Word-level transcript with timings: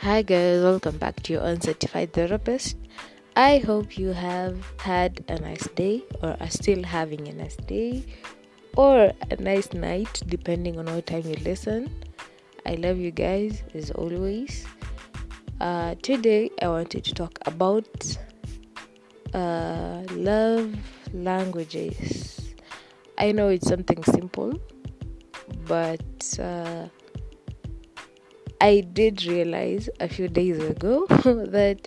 Hi, 0.00 0.22
guys, 0.22 0.62
welcome 0.62 0.96
back 0.96 1.24
to 1.24 1.32
your 1.32 1.42
uncertified 1.42 2.12
therapist. 2.12 2.76
I 3.34 3.58
hope 3.58 3.98
you 3.98 4.12
have 4.12 4.64
had 4.78 5.24
a 5.26 5.40
nice 5.40 5.66
day 5.74 6.04
or 6.22 6.36
are 6.38 6.50
still 6.50 6.84
having 6.84 7.26
a 7.26 7.32
nice 7.32 7.56
day 7.56 8.04
or 8.76 9.12
a 9.28 9.36
nice 9.40 9.72
night, 9.72 10.22
depending 10.28 10.78
on 10.78 10.86
what 10.86 11.08
time 11.08 11.22
you 11.26 11.34
listen. 11.42 11.90
I 12.64 12.76
love 12.76 12.98
you 12.98 13.10
guys 13.10 13.64
as 13.74 13.90
always. 13.90 14.64
Uh, 15.60 15.96
today, 16.00 16.52
I 16.62 16.68
wanted 16.68 17.02
to 17.02 17.14
talk 17.14 17.36
about 17.44 18.18
uh, 19.34 20.04
love 20.12 20.76
languages. 21.12 22.54
I 23.18 23.32
know 23.32 23.48
it's 23.48 23.66
something 23.66 24.04
simple, 24.04 24.60
but 25.66 26.38
uh, 26.38 26.86
I 28.60 28.80
did 28.80 29.24
realize 29.24 29.88
a 30.00 30.08
few 30.08 30.28
days 30.28 30.58
ago 30.58 31.06
that 31.08 31.86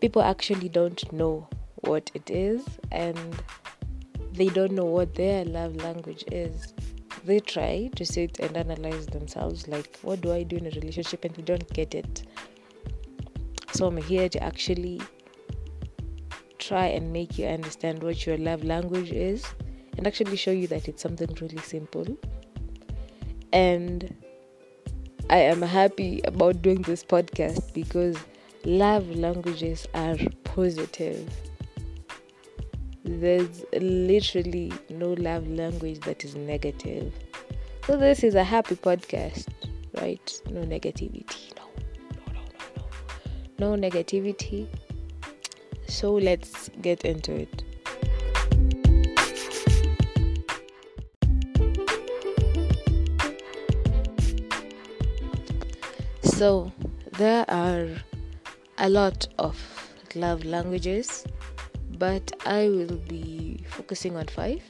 people 0.00 0.22
actually 0.22 0.68
don't 0.68 1.10
know 1.12 1.48
what 1.76 2.10
it 2.14 2.30
is 2.30 2.62
and 2.92 3.18
they 4.32 4.48
don't 4.48 4.72
know 4.72 4.84
what 4.84 5.14
their 5.14 5.44
love 5.44 5.76
language 5.76 6.24
is. 6.30 6.74
They 7.24 7.40
try 7.40 7.90
to 7.96 8.04
sit 8.04 8.38
and 8.38 8.56
analyze 8.56 9.06
themselves 9.06 9.66
like, 9.66 9.98
what 10.02 10.20
do 10.20 10.32
I 10.32 10.42
do 10.42 10.56
in 10.56 10.66
a 10.66 10.70
relationship? 10.70 11.24
And 11.24 11.34
they 11.34 11.42
don't 11.42 11.68
get 11.72 11.94
it. 11.94 12.22
So 13.72 13.86
I'm 13.86 13.96
here 13.96 14.28
to 14.28 14.42
actually 14.42 15.00
try 16.58 16.86
and 16.86 17.12
make 17.12 17.38
you 17.38 17.46
understand 17.46 18.02
what 18.02 18.26
your 18.26 18.36
love 18.36 18.62
language 18.62 19.10
is 19.10 19.46
and 19.96 20.06
actually 20.06 20.36
show 20.36 20.50
you 20.50 20.66
that 20.68 20.86
it's 20.86 21.02
something 21.02 21.34
really 21.40 21.58
simple. 21.58 22.06
And 23.52 24.14
I 25.30 25.40
am 25.40 25.60
happy 25.60 26.22
about 26.24 26.62
doing 26.62 26.80
this 26.80 27.04
podcast 27.04 27.74
because 27.74 28.16
love 28.64 29.10
languages 29.10 29.86
are 29.92 30.16
positive. 30.44 31.28
There's 33.04 33.62
literally 33.74 34.72
no 34.88 35.12
love 35.12 35.46
language 35.46 36.00
that 36.00 36.24
is 36.24 36.34
negative. 36.34 37.12
So, 37.86 37.98
this 37.98 38.24
is 38.24 38.36
a 38.36 38.44
happy 38.44 38.76
podcast, 38.76 39.48
right? 40.00 40.42
No 40.50 40.62
negativity. 40.62 41.54
No, 41.58 41.64
no, 42.16 42.32
no, 42.32 42.40
no, 43.58 43.66
no. 43.68 43.76
No 43.76 43.88
negativity. 43.88 44.66
So, 45.88 46.14
let's 46.14 46.70
get 46.80 47.04
into 47.04 47.34
it. 47.34 47.64
So, 56.38 56.70
there 57.18 57.44
are 57.50 57.88
a 58.78 58.88
lot 58.88 59.26
of 59.40 59.58
love 60.14 60.44
languages, 60.44 61.26
but 61.98 62.30
I 62.46 62.68
will 62.68 62.98
be 63.08 63.64
focusing 63.68 64.14
on 64.14 64.28
five. 64.28 64.62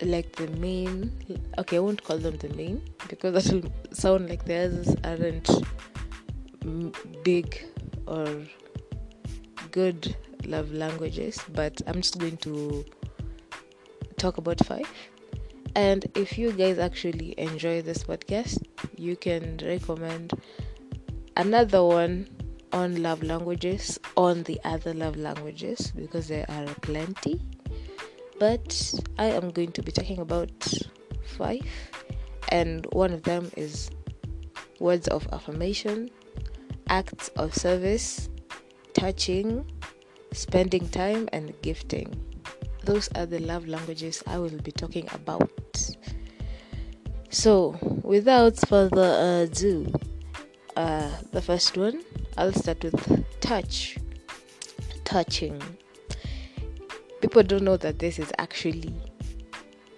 Like 0.00 0.34
the 0.36 0.48
main, 0.56 1.12
okay, 1.58 1.76
I 1.76 1.80
won't 1.80 2.02
call 2.02 2.16
them 2.16 2.38
the 2.38 2.48
main 2.54 2.80
because 3.06 3.44
that 3.44 3.52
will 3.52 3.70
sound 3.92 4.30
like 4.30 4.46
the 4.46 4.64
others 4.64 4.96
aren't 5.04 5.50
big 7.22 7.62
or 8.06 8.46
good 9.72 10.16
love 10.46 10.72
languages, 10.72 11.38
but 11.52 11.82
I'm 11.86 12.00
just 12.00 12.18
going 12.18 12.38
to 12.38 12.86
talk 14.16 14.38
about 14.38 14.64
five. 14.64 14.88
And 15.74 16.04
if 16.14 16.36
you 16.36 16.52
guys 16.52 16.78
actually 16.78 17.34
enjoy 17.38 17.82
this 17.82 18.02
podcast, 18.04 18.62
you 18.96 19.16
can 19.16 19.58
recommend 19.62 20.32
another 21.36 21.84
one 21.84 22.28
on 22.72 23.02
love 23.02 23.22
languages 23.22 23.98
on 24.16 24.42
the 24.44 24.60
other 24.64 24.94
love 24.94 25.16
languages 25.16 25.92
because 25.92 26.28
there 26.28 26.46
are 26.48 26.66
plenty. 26.82 27.40
But 28.38 28.94
I 29.18 29.26
am 29.26 29.50
going 29.50 29.72
to 29.72 29.82
be 29.82 29.92
talking 29.92 30.18
about 30.18 30.50
five, 31.36 31.66
and 32.48 32.86
one 32.92 33.12
of 33.12 33.22
them 33.22 33.50
is 33.56 33.90
words 34.78 35.08
of 35.08 35.28
affirmation, 35.32 36.10
acts 36.88 37.28
of 37.36 37.54
service, 37.54 38.28
touching, 38.94 39.70
spending 40.32 40.88
time, 40.88 41.28
and 41.32 41.52
gifting. 41.62 42.29
Those 42.84 43.08
are 43.14 43.26
the 43.26 43.38
love 43.40 43.68
languages 43.68 44.22
I 44.26 44.38
will 44.38 44.58
be 44.62 44.72
talking 44.72 45.08
about. 45.12 45.50
So, 47.28 47.78
without 48.02 48.56
further 48.56 49.44
ado, 49.44 49.92
uh, 50.76 51.10
the 51.32 51.42
first 51.42 51.76
one, 51.76 52.02
I'll 52.36 52.52
start 52.52 52.82
with 52.82 53.24
touch. 53.40 53.98
Touching. 55.04 55.60
People 57.20 57.42
don't 57.42 57.62
know 57.62 57.76
that 57.76 57.98
this 57.98 58.18
is 58.18 58.32
actually 58.38 58.94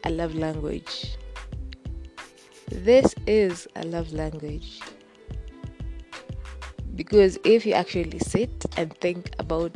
a 0.04 0.10
love 0.10 0.34
language. 0.34 1.16
This 2.68 3.14
is 3.26 3.68
a 3.76 3.84
love 3.84 4.12
language. 4.12 4.80
Because 6.94 7.38
if 7.44 7.64
you 7.64 7.72
actually 7.74 8.18
sit 8.18 8.66
and 8.76 8.92
think 8.98 9.30
about 9.38 9.72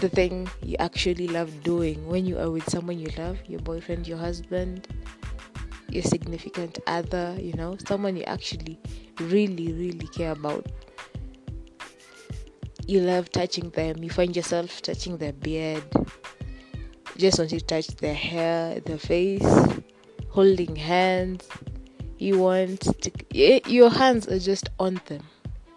the 0.00 0.08
thing 0.08 0.48
you 0.62 0.76
actually 0.78 1.28
love 1.28 1.62
doing 1.62 2.06
when 2.06 2.24
you 2.26 2.38
are 2.38 2.50
with 2.50 2.68
someone 2.70 2.98
you 2.98 3.10
love, 3.18 3.38
your 3.46 3.60
boyfriend, 3.60 4.08
your 4.08 4.18
husband, 4.18 4.88
your 5.90 6.02
significant 6.02 6.78
other, 6.86 7.36
you 7.38 7.52
know, 7.52 7.76
someone 7.86 8.16
you 8.16 8.22
actually 8.24 8.78
really, 9.20 9.72
really 9.72 10.06
care 10.08 10.32
about. 10.32 10.66
You 12.86 13.00
love 13.00 13.30
touching 13.30 13.70
them, 13.70 14.02
you 14.02 14.10
find 14.10 14.34
yourself 14.34 14.80
touching 14.82 15.18
their 15.18 15.32
beard, 15.32 15.84
just 17.16 17.38
want 17.38 17.50
to 17.50 17.60
touch 17.60 17.88
their 17.98 18.14
hair, 18.14 18.80
their 18.80 18.98
face, 18.98 19.46
holding 20.30 20.74
hands. 20.74 21.46
You 22.18 22.38
want 22.38 22.80
to, 22.80 23.70
your 23.70 23.90
hands 23.90 24.26
are 24.28 24.38
just 24.38 24.70
on 24.78 25.00
them. 25.06 25.22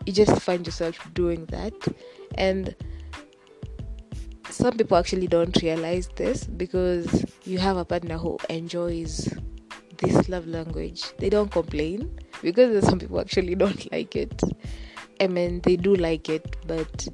You 0.06 0.14
just 0.14 0.42
find 0.42 0.66
yourself 0.66 0.98
doing 1.14 1.46
that, 1.46 1.74
and 2.36 2.76
some 4.50 4.78
people 4.78 4.98
actually 4.98 5.28
don't 5.28 5.56
realize 5.62 6.10
this 6.16 6.44
because 6.46 7.26
you 7.46 7.58
have 7.60 7.78
a 7.78 7.86
partner 7.86 8.18
who 8.18 8.38
enjoys 8.50 9.34
this 9.98 10.30
love 10.30 10.48
language. 10.48 11.04
They 11.18 11.30
don't 11.30 11.52
complain 11.52 12.20
because 12.42 12.86
some 12.86 13.00
people 13.00 13.20
actually 13.20 13.56
don't 13.64 13.92
like 13.92 14.16
it. 14.16 14.42
I 15.20 15.28
mean, 15.28 15.62
they 15.62 15.76
do 15.76 15.96
like 15.96 16.30
it, 16.30 16.56
but 16.68 17.08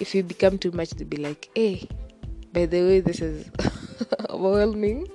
if 0.00 0.14
you 0.14 0.22
become 0.22 0.58
too 0.58 0.72
much, 0.72 0.90
they'll 0.90 1.08
be 1.08 1.16
like, 1.16 1.48
hey, 1.54 1.88
by 2.52 2.66
the 2.66 2.82
way, 2.82 3.00
this 3.00 3.20
is 3.20 3.50
overwhelming. 4.30 5.06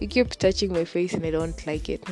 You 0.00 0.08
keep 0.08 0.30
touching 0.30 0.72
my 0.72 0.84
face 0.84 1.14
and 1.14 1.24
I 1.24 1.30
don't 1.30 1.66
like 1.66 1.88
it. 1.88 2.04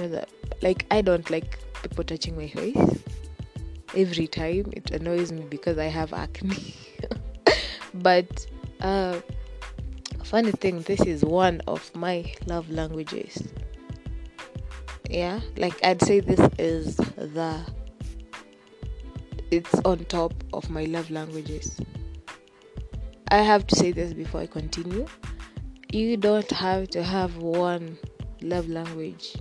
Like, 0.63 0.87
I 0.91 1.01
don't 1.01 1.29
like 1.31 1.59
people 1.83 2.05
touching 2.05 2.37
my 2.37 2.49
face. 2.49 3.03
Every 3.95 4.27
time 4.27 4.71
it 4.73 4.91
annoys 4.91 5.33
me 5.33 5.43
because 5.43 5.79
I 5.79 5.87
have 5.87 6.13
acne. 6.13 6.75
but 7.95 8.47
uh, 8.81 9.21
funny 10.25 10.53
thing, 10.53 10.81
this 10.83 11.01
is 11.01 11.25
one 11.25 11.61
of 11.67 11.95
my 11.95 12.33
love 12.47 12.71
languages. 12.71 13.43
Yeah 15.09 15.41
like 15.57 15.83
i'd 15.85 16.03
say 16.03 16.21
this 16.21 16.39
is 16.59 16.97
the 16.97 17.65
it's 19.51 19.75
on 19.87 20.05
top 20.05 20.35
of 20.53 20.69
my 20.69 20.85
love 20.85 21.11
languages. 21.11 21.81
I 23.31 23.39
have 23.39 23.67
to 23.69 23.77
say 23.77 23.93
this 23.93 24.13
before 24.13 24.43
i 24.43 24.47
continue. 24.47 25.07
You 25.91 26.19
don't 26.19 26.51
have 26.51 26.89
to 26.89 27.03
have 27.03 27.37
one 27.39 27.99
love 28.43 28.69
language. 28.69 29.37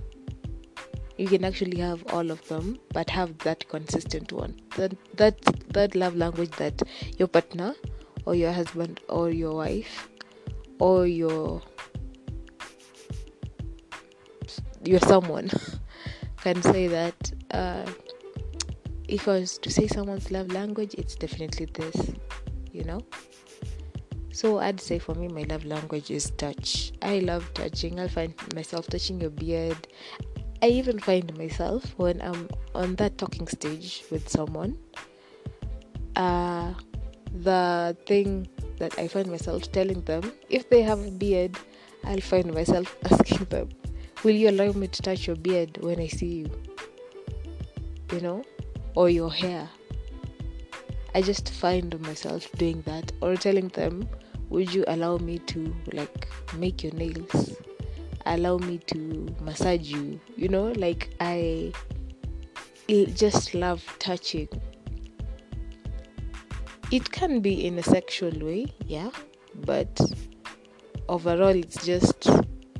You 1.18 1.26
can 1.28 1.44
actually 1.44 1.78
have 1.80 2.02
all 2.14 2.30
of 2.30 2.46
them 2.48 2.78
but 2.94 3.10
have 3.10 3.36
that 3.38 3.68
consistent 3.68 4.32
one. 4.32 4.58
That 4.76 4.96
that 5.16 5.42
that 5.74 5.94
love 5.94 6.16
language 6.16 6.52
that 6.52 6.80
your 7.18 7.28
partner 7.28 7.74
or 8.28 8.34
your 8.34 8.52
husband 8.52 9.00
or 9.08 9.30
your 9.30 9.54
wife 9.54 10.06
or 10.78 11.06
your 11.06 11.62
you're 14.84 15.00
someone 15.00 15.48
can 16.42 16.60
say 16.60 16.86
that 16.88 17.32
uh, 17.52 17.86
if 19.08 19.26
I 19.26 19.40
was 19.40 19.56
to 19.58 19.70
say 19.70 19.86
someone's 19.86 20.30
love 20.30 20.52
language, 20.52 20.94
it's 20.98 21.14
definitely 21.14 21.66
this, 21.72 22.12
you 22.70 22.84
know. 22.84 23.00
So 24.30 24.58
I'd 24.58 24.78
say 24.80 24.98
for 24.98 25.14
me, 25.14 25.28
my 25.28 25.44
love 25.48 25.64
language 25.64 26.10
is 26.10 26.30
touch. 26.32 26.92
I 27.00 27.20
love 27.20 27.50
touching. 27.54 27.98
I 27.98 28.08
find 28.08 28.34
myself 28.54 28.86
touching 28.88 29.22
your 29.22 29.30
beard. 29.30 29.88
I 30.62 30.66
even 30.66 30.98
find 30.98 31.36
myself 31.38 31.94
when 31.96 32.20
I'm 32.20 32.48
on 32.74 32.94
that 32.96 33.16
talking 33.16 33.48
stage 33.48 34.04
with 34.10 34.28
someone. 34.28 34.76
Uh, 36.14 36.74
the 37.32 37.96
thing 38.06 38.48
that 38.78 38.98
I 38.98 39.08
find 39.08 39.28
myself 39.28 39.70
telling 39.72 40.02
them, 40.02 40.32
if 40.48 40.68
they 40.70 40.82
have 40.82 41.00
a 41.00 41.10
beard, 41.10 41.56
I'll 42.04 42.20
find 42.20 42.52
myself 42.52 42.96
asking 43.10 43.46
them, 43.46 43.68
Will 44.24 44.34
you 44.34 44.50
allow 44.50 44.72
me 44.72 44.88
to 44.88 45.02
touch 45.02 45.26
your 45.26 45.36
beard 45.36 45.78
when 45.80 46.00
I 46.00 46.08
see 46.08 46.44
you? 46.44 46.50
You 48.12 48.20
know? 48.20 48.44
or 48.98 49.08
your 49.08 49.32
hair. 49.32 49.68
I 51.14 51.22
just 51.22 51.50
find 51.50 51.98
myself 52.00 52.50
doing 52.52 52.82
that 52.82 53.12
or 53.22 53.36
telling 53.36 53.68
them, 53.68 54.08
Would 54.50 54.74
you 54.74 54.84
allow 54.88 55.18
me 55.18 55.38
to 55.50 55.72
like 55.92 56.26
make 56.56 56.82
your 56.82 56.92
nails? 56.94 57.56
Allow 58.26 58.58
me 58.58 58.78
to 58.88 59.28
massage 59.40 59.88
you? 59.88 60.20
You 60.36 60.48
know, 60.48 60.72
like 60.72 61.10
I 61.20 61.72
just 62.88 63.54
love 63.54 63.84
touching. 64.00 64.48
It 66.90 67.10
can 67.12 67.40
be 67.40 67.66
in 67.66 67.78
a 67.78 67.82
sexual 67.82 68.32
way, 68.40 68.66
yeah, 68.86 69.10
but 69.66 70.00
overall, 71.06 71.48
it's 71.54 71.84
just 71.84 72.30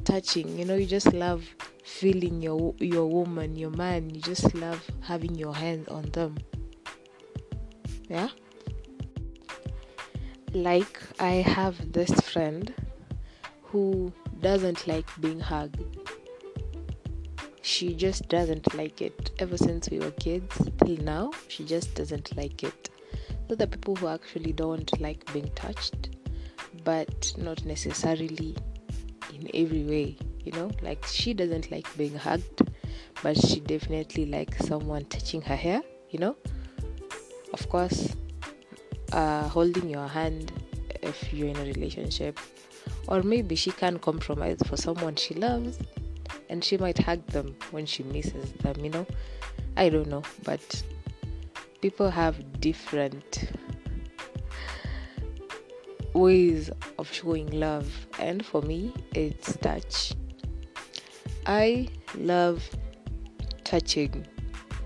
touching. 0.04 0.58
You 0.58 0.64
know, 0.64 0.76
you 0.76 0.86
just 0.86 1.12
love 1.12 1.44
feeling 1.84 2.40
your 2.40 2.74
your 2.78 3.06
woman, 3.06 3.54
your 3.54 3.70
man. 3.70 4.08
You 4.08 4.22
just 4.22 4.54
love 4.54 4.82
having 5.00 5.34
your 5.34 5.54
hands 5.54 5.88
on 5.88 6.04
them. 6.12 6.38
Yeah. 8.08 8.28
Like 10.54 11.02
I 11.20 11.32
have 11.56 11.92
this 11.92 12.10
friend 12.20 12.72
who 13.64 14.10
doesn't 14.40 14.86
like 14.86 15.08
being 15.20 15.40
hugged. 15.40 15.84
She 17.60 17.94
just 17.94 18.28
doesn't 18.28 18.74
like 18.74 19.02
it. 19.02 19.32
Ever 19.38 19.58
since 19.58 19.90
we 19.90 19.98
were 19.98 20.12
kids 20.12 20.56
till 20.82 20.96
now, 20.96 21.32
she 21.48 21.64
just 21.64 21.94
doesn't 21.94 22.34
like 22.34 22.62
it. 22.64 22.88
The 23.48 23.66
people 23.66 23.96
who 23.96 24.06
actually 24.08 24.52
don't 24.52 25.00
like 25.00 25.30
being 25.32 25.50
touched, 25.54 26.10
but 26.84 27.32
not 27.36 27.64
necessarily 27.64 28.54
in 29.34 29.50
every 29.54 29.84
way, 29.84 30.16
you 30.44 30.52
know, 30.52 30.70
like 30.80 31.04
she 31.06 31.34
doesn't 31.34 31.70
like 31.70 31.86
being 31.96 32.14
hugged, 32.14 32.70
but 33.22 33.36
she 33.36 33.60
definitely 33.60 34.26
likes 34.26 34.66
someone 34.66 35.06
touching 35.06 35.42
her 35.42 35.56
hair, 35.56 35.82
you 36.10 36.18
know. 36.18 36.36
Of 37.52 37.68
course, 37.68 38.14
uh, 39.12 39.48
holding 39.48 39.88
your 39.88 40.06
hand 40.06 40.52
if 41.02 41.32
you're 41.32 41.48
in 41.48 41.56
a 41.56 41.64
relationship, 41.64 42.38
or 43.08 43.22
maybe 43.22 43.56
she 43.56 43.70
can 43.70 43.98
compromise 43.98 44.58
for 44.66 44.76
someone 44.76 45.16
she 45.16 45.34
loves 45.34 45.78
and 46.48 46.62
she 46.62 46.76
might 46.76 46.98
hug 46.98 47.26
them 47.28 47.56
when 47.70 47.86
she 47.86 48.02
misses 48.04 48.52
them, 48.52 48.84
you 48.84 48.90
know. 48.90 49.06
I 49.76 49.88
don't 49.88 50.08
know, 50.08 50.22
but 50.44 50.82
people 51.80 52.10
have 52.10 52.60
different 52.60 53.50
ways 56.12 56.70
of 56.98 57.12
showing 57.12 57.48
love, 57.50 58.06
and 58.18 58.44
for 58.44 58.62
me, 58.62 58.92
it's 59.14 59.56
touch. 59.58 60.14
I 61.46 61.88
love 62.16 62.68
touching. 63.64 64.26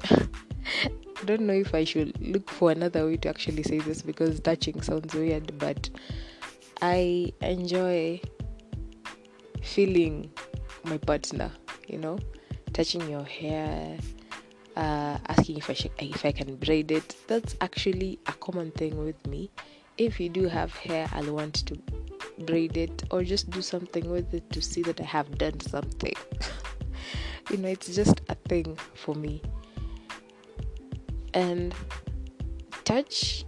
I 0.11 1.25
don't 1.25 1.43
know 1.43 1.55
if 1.55 1.75
I 1.75 1.85
should 1.85 2.21
look 2.21 2.51
for 2.51 2.71
another 2.71 3.07
way 3.07 3.17
to 3.19 3.29
actually 3.29 3.63
say 3.63 3.79
this 3.79 4.03
because 4.03 4.41
touching 4.41 4.83
sounds 4.83 5.15
weird, 5.15 5.57
but 5.59 5.89
I 6.81 7.33
enjoy 7.41 8.21
feeling 9.63 10.31
my 10.85 10.99
partner, 10.99 11.51
you 11.87 11.99
know, 11.99 12.19
touching 12.73 13.09
your 13.09 13.25
hair, 13.25 13.99
uh, 14.77 15.19
asking 15.29 15.59
if 15.59 15.71
I 15.71 15.75
should, 15.75 15.93
if 15.99 16.25
I 16.25 16.33
can 16.33 16.57
braid 16.57 16.91
it. 16.91 17.17
That's 17.27 17.57
actually 17.61 18.19
a 18.27 18.33
common 18.33 18.71
thing 18.73 19.05
with 19.05 19.27
me 19.27 19.51
if 19.99 20.19
you 20.19 20.29
do 20.29 20.49
have 20.49 20.75
hair, 20.77 21.09
I'll 21.13 21.33
want 21.35 21.55
to 21.67 21.79
braid 22.41 22.77
it 22.77 23.05
or 23.11 23.23
just 23.23 23.51
do 23.51 23.63
something 23.63 24.11
with 24.11 24.33
it 24.35 24.51
to 24.51 24.63
see 24.63 24.83
that 24.83 25.01
I 25.01 25.05
have 25.05 25.39
done 25.39 25.61
something. 25.61 26.15
you 27.51 27.59
know, 27.59 27.69
it's 27.69 27.95
just 27.95 28.21
a 28.29 28.35
thing 28.35 28.77
for 28.95 29.15
me. 29.15 29.43
And 31.35 31.75
touch 32.85 33.45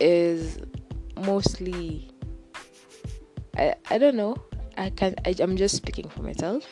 is 0.00 0.58
mostly 1.16 2.08
I, 3.56 3.74
I 3.90 3.98
don't 3.98 4.16
know. 4.16 4.36
I 4.76 4.90
can 4.90 5.14
I, 5.24 5.34
I'm 5.40 5.56
just 5.56 5.76
speaking 5.76 6.08
for 6.08 6.22
myself, 6.22 6.64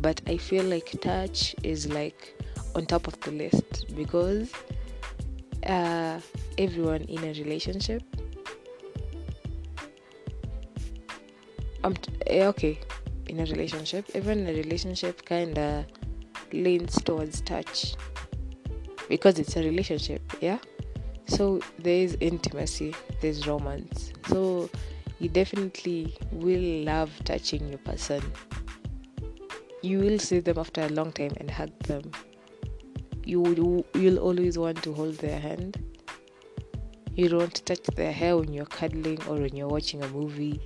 but 0.00 0.20
I 0.26 0.36
feel 0.36 0.64
like 0.64 1.00
touch 1.00 1.54
is 1.62 1.88
like 1.88 2.34
on 2.74 2.86
top 2.86 3.06
of 3.06 3.18
the 3.20 3.30
list 3.30 3.86
because 3.96 4.52
uh, 5.66 6.20
everyone 6.58 7.02
in 7.02 7.24
a 7.24 7.32
relationship 7.42 8.02
um 11.84 11.94
okay 12.30 12.78
in 13.28 13.40
a 13.40 13.44
relationship 13.44 14.04
even 14.14 14.40
in 14.40 14.54
a 14.54 14.58
relationship 14.58 15.24
kind 15.24 15.58
of 15.58 15.84
leans 16.52 16.94
towards 17.02 17.40
touch 17.42 17.94
because 19.08 19.38
it's 19.38 19.56
a 19.56 19.62
relationship 19.62 20.22
yeah? 20.40 20.58
So 21.26 21.60
there 21.78 21.96
is 21.96 22.16
intimacy 22.20 22.94
there's 23.20 23.46
romance. 23.46 24.12
So 24.28 24.70
you 25.18 25.28
definitely 25.28 26.16
will 26.30 26.84
love 26.84 27.10
touching 27.24 27.68
your 27.68 27.78
person 27.78 28.22
you 29.86 29.98
will 30.00 30.18
see 30.18 30.40
them 30.40 30.58
after 30.58 30.80
a 30.82 30.88
long 30.88 31.12
time 31.12 31.32
and 31.36 31.50
hug 31.50 31.70
them. 31.80 32.10
You 33.24 33.40
will 33.40 33.86
you'll 33.94 34.18
always 34.18 34.58
want 34.58 34.82
to 34.82 34.92
hold 34.92 35.14
their 35.18 35.38
hand. 35.38 35.78
You 37.14 37.28
don't 37.28 37.64
touch 37.64 37.84
their 37.94 38.12
hair 38.12 38.36
when 38.36 38.52
you're 38.52 38.66
cuddling 38.66 39.22
or 39.28 39.36
when 39.36 39.54
you're 39.56 39.68
watching 39.68 40.02
a 40.02 40.08
movie. 40.08 40.60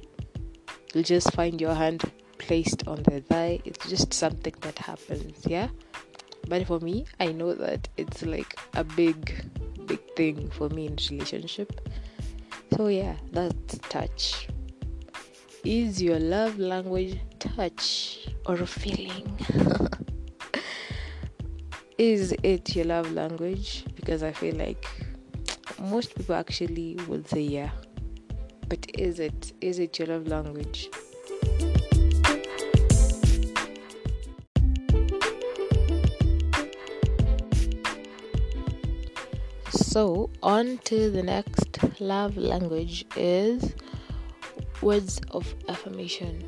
You'll 0.92 1.04
just 1.04 1.32
find 1.32 1.60
your 1.60 1.74
hand 1.74 2.10
placed 2.38 2.88
on 2.88 3.02
their 3.04 3.20
thigh. 3.20 3.60
It's 3.64 3.88
just 3.88 4.14
something 4.14 4.54
that 4.62 4.78
happens 4.78 5.46
yeah? 5.46 5.68
But 6.48 6.66
for 6.66 6.80
me 6.80 7.04
i 7.20 7.26
know 7.26 7.54
that 7.54 7.88
it's 7.96 8.22
like 8.22 8.58
a 8.74 8.82
big 8.82 9.44
big 9.86 10.00
thing 10.16 10.50
for 10.50 10.68
me 10.70 10.86
in 10.86 10.96
relationship. 11.10 11.88
So 12.76 12.88
yeah 12.88 13.16
that's 13.32 13.78
touch. 13.90 14.48
Is 15.64 16.02
your 16.02 16.18
love 16.18 16.58
language 16.58 17.20
touch 17.40 18.28
or 18.46 18.54
a 18.54 18.66
feeling 18.66 19.38
is 21.98 22.34
it 22.42 22.74
your 22.74 22.86
love 22.86 23.12
language? 23.12 23.84
Because 23.94 24.22
I 24.22 24.32
feel 24.32 24.54
like 24.56 24.86
most 25.78 26.14
people 26.14 26.34
actually 26.34 26.98
would 27.08 27.28
say 27.28 27.40
yeah. 27.40 27.70
But 28.68 28.86
is 28.98 29.20
it 29.20 29.52
is 29.60 29.78
it 29.78 29.98
your 29.98 30.08
love 30.08 30.26
language? 30.26 30.88
So, 39.70 40.30
on 40.42 40.78
to 40.84 41.10
the 41.10 41.22
next 41.22 42.00
love 42.00 42.36
language 42.38 43.04
is 43.16 43.74
words 44.80 45.20
of 45.32 45.54
affirmation. 45.68 46.44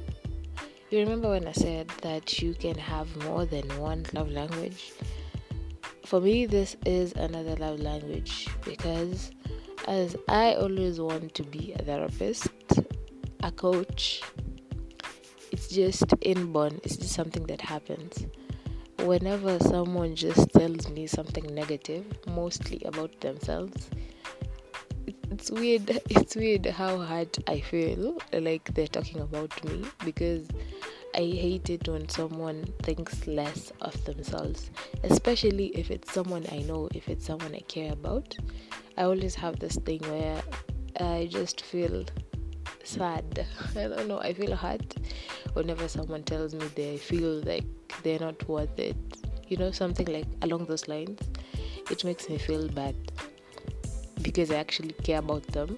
You 0.93 0.99
remember 0.99 1.31
when 1.31 1.49
I 1.49 1.53
said 1.53 1.89
that 2.03 2.43
you 2.43 2.53
can 2.53 2.77
have 2.77 3.17
more 3.25 3.47
than 3.47 3.67
one 3.81 4.05
love 4.13 4.31
language? 4.31 4.93
for 6.05 6.21
me, 6.21 6.45
this 6.45 6.77
is 6.85 7.15
another 7.15 7.57
love 7.57 7.81
language 7.81 8.47
because 8.67 9.31
as 9.89 10.15
I 10.29 10.53
always 10.53 11.01
want 11.01 11.35
to 11.37 11.45
be 11.45 11.73
a 11.73 11.83
therapist, 11.83 12.51
a 13.43 13.51
coach, 13.51 14.21
it's 15.51 15.69
just 15.69 16.05
inborn, 16.21 16.79
it's 16.85 16.99
just 16.99 17.15
something 17.15 17.47
that 17.47 17.63
happens. 17.63 18.27
Whenever 18.99 19.59
someone 19.61 20.15
just 20.15 20.51
tells 20.51 20.91
me 20.91 21.07
something 21.07 21.55
negative, 21.55 22.05
mostly 22.27 22.83
about 22.85 23.19
themselves, 23.23 23.89
it's 25.31 25.51
weird. 25.51 26.03
It's 26.11 26.37
weird 26.37 26.67
how 26.67 26.99
hard 26.99 27.31
I 27.47 27.61
feel 27.61 28.19
like 28.35 28.75
they're 28.75 28.87
talking 28.87 29.21
about 29.21 29.65
me 29.65 29.85
because 30.05 30.47
I 31.15 31.21
hate 31.21 31.69
it 31.69 31.87
when 31.87 32.09
someone 32.09 32.65
thinks 32.83 33.27
less 33.27 33.71
of 33.83 34.03
themselves, 34.07 34.71
especially 35.05 35.67
if 35.77 35.91
it's 35.91 36.11
someone 36.11 36.47
I 36.51 36.61
know, 36.61 36.89
if 36.95 37.07
it's 37.07 37.27
someone 37.27 37.55
I 37.55 37.61
care 37.61 37.93
about. 37.93 38.35
I 38.97 39.03
always 39.03 39.35
have 39.35 39.59
this 39.59 39.77
thing 39.77 40.01
where 40.09 40.41
I 40.99 41.29
just 41.31 41.61
feel 41.61 42.07
sad. 42.83 43.47
I 43.77 43.89
don't 43.89 44.09
know, 44.09 44.21
I 44.21 44.33
feel 44.33 44.57
hurt 44.57 44.95
whenever 45.53 45.87
someone 45.87 46.23
tells 46.23 46.55
me 46.55 46.67
they 46.75 46.97
feel 46.97 47.43
like 47.45 47.65
they're 48.03 48.21
not 48.21 48.49
worth 48.49 48.79
it. 48.79 48.97
You 49.49 49.59
know, 49.59 49.71
something 49.71 50.07
like 50.07 50.29
along 50.41 50.65
those 50.65 50.89
lines. 50.89 51.21
It 51.91 52.05
makes 52.05 52.31
me 52.31 52.39
feel 52.39 52.69
bad 52.69 52.97
because 54.23 54.51
I 54.51 54.55
actually 54.55 54.95
care 55.05 55.19
about 55.19 55.43
them 55.49 55.77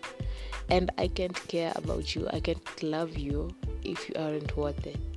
and 0.70 0.92
I 0.96 1.08
can't 1.08 1.34
care 1.48 1.72
about 1.74 2.14
you. 2.14 2.28
I 2.32 2.38
can't 2.38 2.82
love 2.84 3.18
you 3.18 3.52
if 3.82 4.08
you 4.08 4.14
aren't 4.16 4.56
worth 4.56 4.86
it 4.86 5.13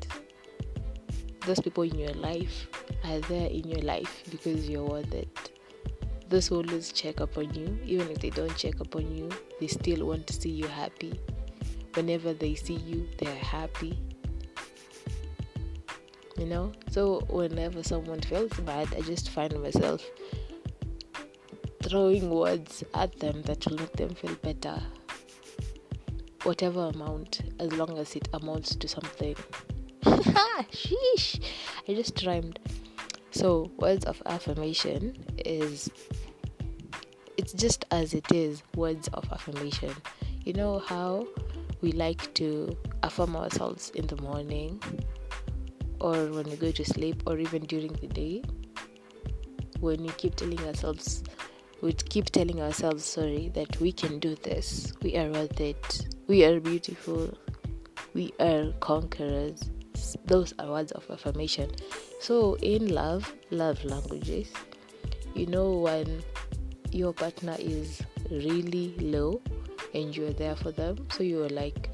those 1.47 1.61
people 1.61 1.83
in 1.83 1.97
your 1.97 2.13
life 2.15 2.67
are 3.05 3.19
there 3.21 3.47
in 3.47 3.67
your 3.67 3.81
life 3.81 4.23
because 4.29 4.67
you're 4.69 4.83
worth 4.83 5.13
it. 5.13 5.51
Those 6.27 6.47
who 6.47 6.57
always 6.57 6.91
check 6.91 7.21
up 7.21 7.37
on 7.37 7.53
you, 7.53 7.79
even 7.85 8.11
if 8.11 8.19
they 8.19 8.29
don't 8.29 8.55
check 8.57 8.81
up 8.81 8.93
on 8.97 9.09
you, 9.15 9.29
they 9.61 9.67
still 9.67 10.05
want 10.05 10.27
to 10.27 10.33
see 10.33 10.49
you 10.49 10.67
happy. 10.67 11.17
Whenever 11.93 12.33
they 12.33 12.53
see 12.55 12.73
you, 12.73 13.07
they're 13.17 13.33
happy. 13.33 13.97
You 16.37 16.47
know? 16.47 16.73
So 16.91 17.21
whenever 17.29 17.81
someone 17.81 18.19
feels 18.19 18.51
bad, 18.59 18.93
I 18.93 18.99
just 19.01 19.29
find 19.29 19.57
myself 19.63 20.05
throwing 21.81 22.29
words 22.29 22.83
at 22.93 23.17
them 23.19 23.41
that 23.43 23.65
will 23.65 23.77
make 23.77 23.93
them 23.93 24.13
feel 24.15 24.35
better. 24.35 24.83
Whatever 26.43 26.91
amount, 26.93 27.39
as 27.61 27.71
long 27.71 27.97
as 27.97 28.17
it 28.17 28.27
amounts 28.33 28.75
to 28.75 28.87
something. 28.89 29.35
Sheesh! 30.71 31.41
I 31.87 31.93
just 31.93 32.25
rhymed. 32.25 32.59
So, 33.31 33.69
words 33.77 34.05
of 34.05 34.21
affirmation 34.25 35.17
is 35.37 35.89
it's 37.35 37.51
just 37.53 37.85
as 37.91 38.13
it 38.13 38.31
is 38.31 38.63
words 38.75 39.09
of 39.09 39.29
affirmation. 39.31 39.93
You 40.45 40.53
know 40.53 40.79
how 40.79 41.27
we 41.81 41.91
like 41.91 42.33
to 42.35 42.75
affirm 43.03 43.35
ourselves 43.35 43.89
in 43.91 44.07
the 44.07 44.15
morning 44.21 44.81
or 45.99 46.13
when 46.27 46.45
we 46.49 46.55
go 46.55 46.71
to 46.71 46.85
sleep 46.85 47.23
or 47.25 47.37
even 47.37 47.65
during 47.65 47.91
the 47.93 48.07
day 48.07 48.43
when 49.79 50.01
we 50.03 50.09
keep 50.09 50.35
telling 50.35 50.59
ourselves 50.61 51.23
we 51.81 51.93
keep 51.93 52.25
telling 52.31 52.61
ourselves 52.61 53.05
sorry 53.05 53.49
that 53.53 53.79
we 53.79 53.91
can 53.91 54.19
do 54.19 54.35
this 54.43 54.93
we 55.03 55.15
are 55.17 55.29
worth 55.31 55.59
it 55.61 56.07
we 56.27 56.43
are 56.43 56.59
beautiful 56.59 57.31
we 58.13 58.33
are 58.39 58.71
conquerors 58.79 59.69
those 60.25 60.53
are 60.59 60.69
words 60.69 60.91
of 60.93 61.09
affirmation. 61.09 61.71
So 62.19 62.55
in 62.61 62.87
love 62.87 63.33
love 63.51 63.83
languages 63.83 64.51
you 65.33 65.45
know 65.45 65.71
when 65.73 66.23
your 66.91 67.13
partner 67.13 67.55
is 67.59 68.01
really 68.31 68.95
low 68.99 69.41
and 69.93 70.15
you're 70.15 70.33
there 70.33 70.55
for 70.55 70.71
them 70.71 70.97
so 71.11 71.23
you're 71.23 71.49
like 71.49 71.91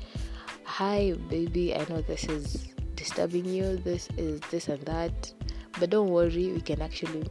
hi 0.63 1.13
baby 1.29 1.75
i 1.75 1.86
know 1.89 2.01
this 2.01 2.24
is 2.25 2.70
disturbing 2.96 3.46
you 3.46 3.77
this 3.77 4.08
is 4.17 4.39
this 4.50 4.70
and 4.70 4.82
that 4.86 5.34
but 5.79 5.89
don't 5.89 6.10
worry 6.10 6.51
we 6.53 6.62
can 6.62 6.82
actually 6.82 7.24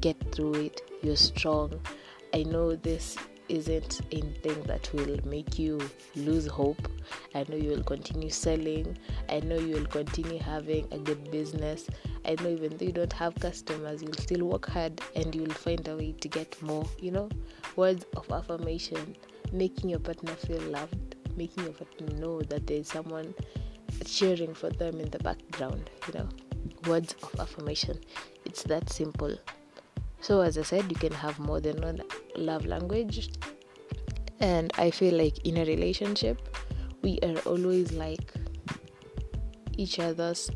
get 0.00 0.16
through 0.32 0.54
it. 0.54 0.82
You're 1.02 1.16
strong. 1.16 1.80
I 2.32 2.42
know 2.44 2.76
this 2.76 3.16
isn't 3.50 4.00
anything 4.12 4.62
that 4.62 4.90
will 4.92 5.18
make 5.24 5.58
you 5.58 5.80
lose 6.16 6.46
hope 6.46 6.88
i 7.34 7.44
know 7.48 7.56
you 7.56 7.70
will 7.70 7.82
continue 7.82 8.30
selling 8.30 8.96
i 9.28 9.40
know 9.40 9.58
you 9.58 9.74
will 9.74 9.86
continue 9.86 10.38
having 10.38 10.86
a 10.92 10.98
good 10.98 11.30
business 11.30 11.88
i 12.24 12.34
know 12.42 12.48
even 12.50 12.76
though 12.76 12.86
you 12.86 12.92
don't 12.92 13.12
have 13.12 13.34
customers 13.36 14.02
you'll 14.02 14.12
still 14.14 14.46
work 14.46 14.68
hard 14.68 15.00
and 15.16 15.34
you'll 15.34 15.50
find 15.50 15.86
a 15.88 15.96
way 15.96 16.12
to 16.12 16.28
get 16.28 16.60
more 16.62 16.84
you 16.98 17.10
know 17.10 17.28
words 17.76 18.04
of 18.16 18.30
affirmation 18.30 19.16
making 19.52 19.90
your 19.90 20.00
partner 20.00 20.32
feel 20.34 20.60
loved 20.62 21.16
making 21.36 21.64
your 21.64 21.72
partner 21.72 22.06
know 22.16 22.40
that 22.42 22.66
there's 22.66 22.88
someone 22.88 23.34
cheering 24.04 24.54
for 24.54 24.70
them 24.70 25.00
in 25.00 25.10
the 25.10 25.18
background, 25.18 25.90
you 26.06 26.14
know. 26.14 26.28
Words 26.86 27.14
of 27.22 27.40
affirmation. 27.40 27.98
It's 28.44 28.62
that 28.64 28.90
simple. 28.90 29.36
So, 30.20 30.40
as 30.40 30.58
I 30.58 30.62
said, 30.62 30.90
you 30.90 30.96
can 30.96 31.12
have 31.12 31.38
more 31.38 31.60
than 31.60 31.80
one 31.80 32.02
love 32.36 32.66
language. 32.66 33.30
And 34.40 34.72
I 34.78 34.90
feel 34.90 35.14
like 35.14 35.46
in 35.46 35.58
a 35.58 35.64
relationship, 35.64 36.56
we 37.02 37.18
are 37.22 37.38
always 37.40 37.92
like 37.92 38.32
each 39.76 39.98
other's 39.98 40.50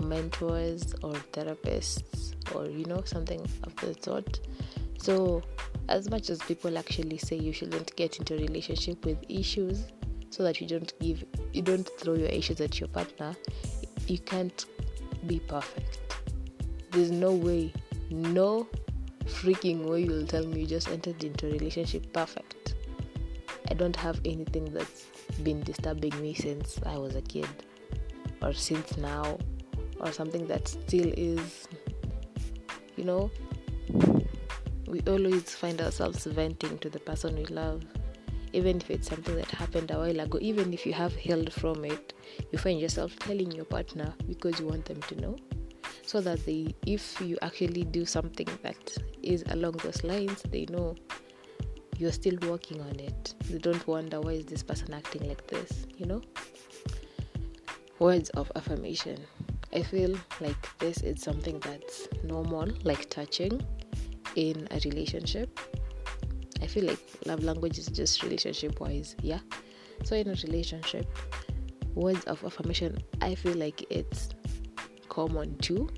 mentors 0.00 0.94
or 1.02 1.12
therapists 1.32 2.34
or, 2.54 2.66
you 2.66 2.84
know, 2.86 3.02
something 3.04 3.40
of 3.64 3.76
the 3.76 3.96
sort. 4.00 4.40
So, 4.98 5.42
as 5.88 6.10
much 6.10 6.30
as 6.30 6.40
people 6.42 6.78
actually 6.78 7.18
say 7.18 7.36
you 7.36 7.52
shouldn't 7.52 7.94
get 7.96 8.18
into 8.18 8.34
a 8.34 8.38
relationship 8.38 9.04
with 9.04 9.18
issues, 9.28 9.86
so 10.32 10.42
that 10.42 10.60
you 10.60 10.66
don't 10.66 10.98
give 10.98 11.24
you 11.52 11.62
don't 11.62 11.88
throw 11.98 12.14
your 12.14 12.28
issues 12.28 12.60
at 12.60 12.80
your 12.80 12.88
partner 12.88 13.34
you 14.06 14.18
can't 14.18 14.64
be 15.26 15.38
perfect 15.40 15.98
there's 16.90 17.10
no 17.10 17.32
way 17.32 17.72
no 18.12 18.66
freaking 19.24 19.88
way 19.88 20.02
you'll 20.02 20.26
tell 20.26 20.44
me 20.46 20.60
you 20.60 20.66
just 20.66 20.88
entered 20.88 21.22
into 21.22 21.46
a 21.48 21.52
relationship 21.52 22.12
perfect 22.12 22.74
i 23.70 23.74
don't 23.74 23.96
have 23.96 24.20
anything 24.24 24.64
that's 24.72 25.06
been 25.42 25.60
disturbing 25.62 26.14
me 26.20 26.34
since 26.34 26.78
i 26.86 26.96
was 26.96 27.16
a 27.16 27.22
kid 27.22 27.48
or 28.42 28.52
since 28.52 28.96
now 28.96 29.38
or 30.00 30.12
something 30.12 30.46
that 30.46 30.66
still 30.66 31.12
is 31.16 31.68
you 32.96 33.04
know 33.04 33.30
we 34.88 35.00
always 35.06 35.54
find 35.54 35.80
ourselves 35.80 36.24
venting 36.26 36.76
to 36.78 36.90
the 36.90 36.98
person 36.98 37.34
we 37.36 37.46
love 37.46 37.82
even 38.52 38.76
if 38.76 38.90
it's 38.90 39.08
something 39.08 39.34
that 39.36 39.50
happened 39.50 39.90
a 39.90 39.98
while 39.98 40.20
ago, 40.20 40.38
even 40.40 40.72
if 40.72 40.84
you 40.84 40.92
have 40.92 41.14
healed 41.14 41.52
from 41.52 41.84
it, 41.84 42.12
you 42.50 42.58
find 42.58 42.78
yourself 42.78 43.16
telling 43.18 43.50
your 43.52 43.64
partner 43.64 44.12
because 44.28 44.60
you 44.60 44.66
want 44.66 44.84
them 44.84 45.00
to 45.02 45.20
know. 45.20 45.36
So 46.04 46.20
that 46.20 46.44
they, 46.44 46.74
if 46.86 47.20
you 47.20 47.38
actually 47.42 47.84
do 47.84 48.04
something 48.04 48.48
that 48.62 48.98
is 49.22 49.44
along 49.50 49.72
those 49.84 50.02
lines, 50.04 50.42
they 50.50 50.66
know 50.66 50.96
you're 51.98 52.12
still 52.12 52.36
working 52.48 52.80
on 52.80 52.98
it. 52.98 53.34
They 53.48 53.58
don't 53.58 53.86
wonder 53.86 54.20
why 54.20 54.32
is 54.32 54.46
this 54.46 54.62
person 54.62 54.92
acting 54.92 55.28
like 55.28 55.46
this, 55.46 55.86
you 55.96 56.06
know? 56.06 56.22
Words 57.98 58.30
of 58.30 58.50
affirmation. 58.56 59.18
I 59.72 59.82
feel 59.82 60.14
like 60.40 60.78
this 60.78 60.98
is 61.02 61.22
something 61.22 61.60
that's 61.60 62.08
normal, 62.24 62.68
like 62.82 63.08
touching 63.08 63.64
in 64.34 64.66
a 64.70 64.80
relationship 64.84 65.58
I 66.62 66.68
feel 66.68 66.84
like 66.84 67.00
love 67.26 67.42
language 67.42 67.76
is 67.78 67.86
just 67.88 68.22
relationship 68.22 68.80
wise, 68.80 69.16
yeah. 69.20 69.40
So 70.04 70.14
in 70.14 70.28
a 70.28 70.34
relationship, 70.44 71.06
words 71.94 72.24
of 72.24 72.42
affirmation, 72.44 72.98
I 73.20 73.34
feel 73.34 73.54
like 73.54 73.84
it's 73.90 74.30
common 75.12 75.56
too. 75.58 75.88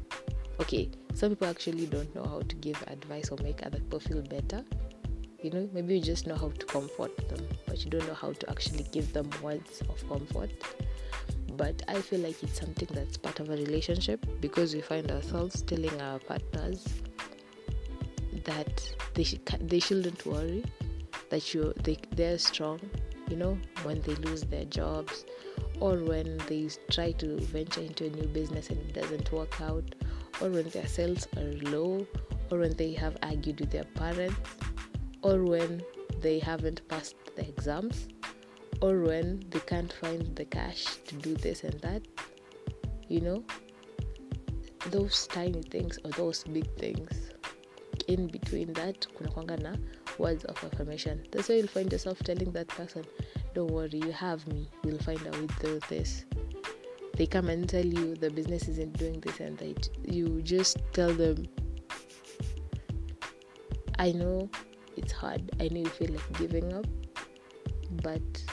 Okay, 0.61 0.91
some 1.15 1.31
people 1.31 1.47
actually 1.47 1.87
don't 1.87 2.13
know 2.17 2.25
how 2.25 2.41
to 2.41 2.57
give 2.57 2.83
advice 2.89 3.31
or 3.31 3.39
make 3.43 3.65
other 3.65 3.79
people 3.79 4.01
feel 4.01 4.23
better. 4.23 4.65
You 5.41 5.51
know, 5.51 5.69
maybe 5.73 5.97
you 5.97 6.03
just 6.03 6.27
know 6.27 6.35
how 6.35 6.49
to 6.49 6.67
comfort 6.67 7.17
them, 7.29 7.47
but 7.67 7.85
you 7.85 7.91
don't 7.91 8.07
know 8.09 8.15
how 8.15 8.33
to 8.33 8.51
actually 8.51 8.85
give 8.91 9.13
them 9.13 9.31
words 9.41 9.83
of 9.89 10.09
comfort. 10.09 10.51
But 11.57 11.83
I 11.87 12.01
feel 12.01 12.21
like 12.21 12.43
it's 12.43 12.59
something 12.59 12.89
that's 12.91 13.17
part 13.17 13.39
of 13.39 13.51
a 13.51 13.53
relationship 13.53 14.27
because 14.41 14.75
we 14.75 14.81
find 14.81 15.09
ourselves 15.13 15.63
telling 15.63 16.01
our 16.01 16.19
partners 16.19 16.85
that 18.45 18.83
they 19.15 19.23
should 19.23 19.45
they 19.61 19.79
shouldn't 19.79 20.27
worry 20.27 20.65
that 21.31 21.55
you 21.55 21.73
they 21.85 21.97
they're 22.17 22.37
strong 22.37 22.81
you 23.29 23.37
know 23.37 23.57
when 23.85 24.01
they 24.03 24.15
lose 24.27 24.43
their 24.43 24.65
jobs 24.65 25.25
or 25.81 25.97
when 25.97 26.39
they 26.49 26.69
try 26.91 27.13
to 27.13 27.39
venture 27.41 27.81
into 27.81 28.07
a 28.07 28.11
new 28.11 28.27
business 28.29 28.71
and 28.71 28.79
it 28.79 28.95
doesn't 28.95 29.33
work 29.33 29.61
out. 29.61 29.85
Or 30.41 30.51
when 30.51 30.69
their 30.71 30.87
sales 30.87 31.27
are 31.37 31.71
low. 31.71 32.07
Or 32.51 32.59
when 32.59 32.77
they 32.77 32.93
have 32.93 33.17
argued 33.23 33.61
with 33.61 33.71
their 33.71 33.85
parents. 33.85 34.37
Or 35.23 35.45
when 35.45 35.83
they 36.21 36.39
haven't 36.39 36.87
passed 36.89 37.17
the 37.37 37.47
exams. 37.49 38.09
Or 38.81 39.01
when 39.01 39.45
they 39.51 39.61
can't 39.61 39.93
find 39.93 40.35
the 40.37 40.45
cash 40.45 40.85
to 41.07 41.15
do 41.17 41.35
this 41.35 41.65
and 41.65 41.81
that. 41.81 42.03
You 43.09 43.21
know? 43.21 43.45
Those 44.91 45.27
tiny 45.27 45.63
things 45.63 45.99
or 46.05 46.11
those 46.11 46.45
big 46.45 46.71
things 46.77 47.31
in 48.09 48.27
between 48.27 48.73
that 48.75 49.07
kuna 49.17 49.31
kwanga 49.31 49.59
na 49.63 49.77
words 50.19 50.45
of 50.45 50.63
affirmation. 50.63 51.27
That's 51.33 51.49
why 51.49 51.57
you'll 51.57 51.69
find 51.69 51.91
yourself 51.91 52.19
telling 52.19 52.53
that 52.53 52.69
person 52.69 53.05
don't 53.55 53.71
worry 53.71 54.01
you 54.05 54.13
have 54.13 54.47
me. 54.49 54.69
We'll 54.83 54.99
find 54.99 55.21
a 55.27 55.31
way 55.31 55.47
through 55.47 55.81
this. 55.89 56.25
They 57.17 57.27
come 57.27 57.49
and 57.49 57.69
tell 57.69 57.87
you 57.87 58.17
the 58.17 58.31
business 58.31 58.67
isn't 58.69 58.99
doing 58.99 59.21
this 59.21 59.39
and 59.39 59.57
that. 59.59 59.89
You 60.05 60.43
just 60.43 60.79
tell 60.93 61.13
them 61.13 61.47
i 63.99 64.11
know 64.11 64.51
it's 64.97 65.13
hard. 65.13 65.51
I 65.61 65.69
know 65.69 65.81
you 65.81 65.87
feel 65.87 66.11
like 66.11 66.39
giving 66.39 66.73
up 66.73 66.87
but 68.03 68.45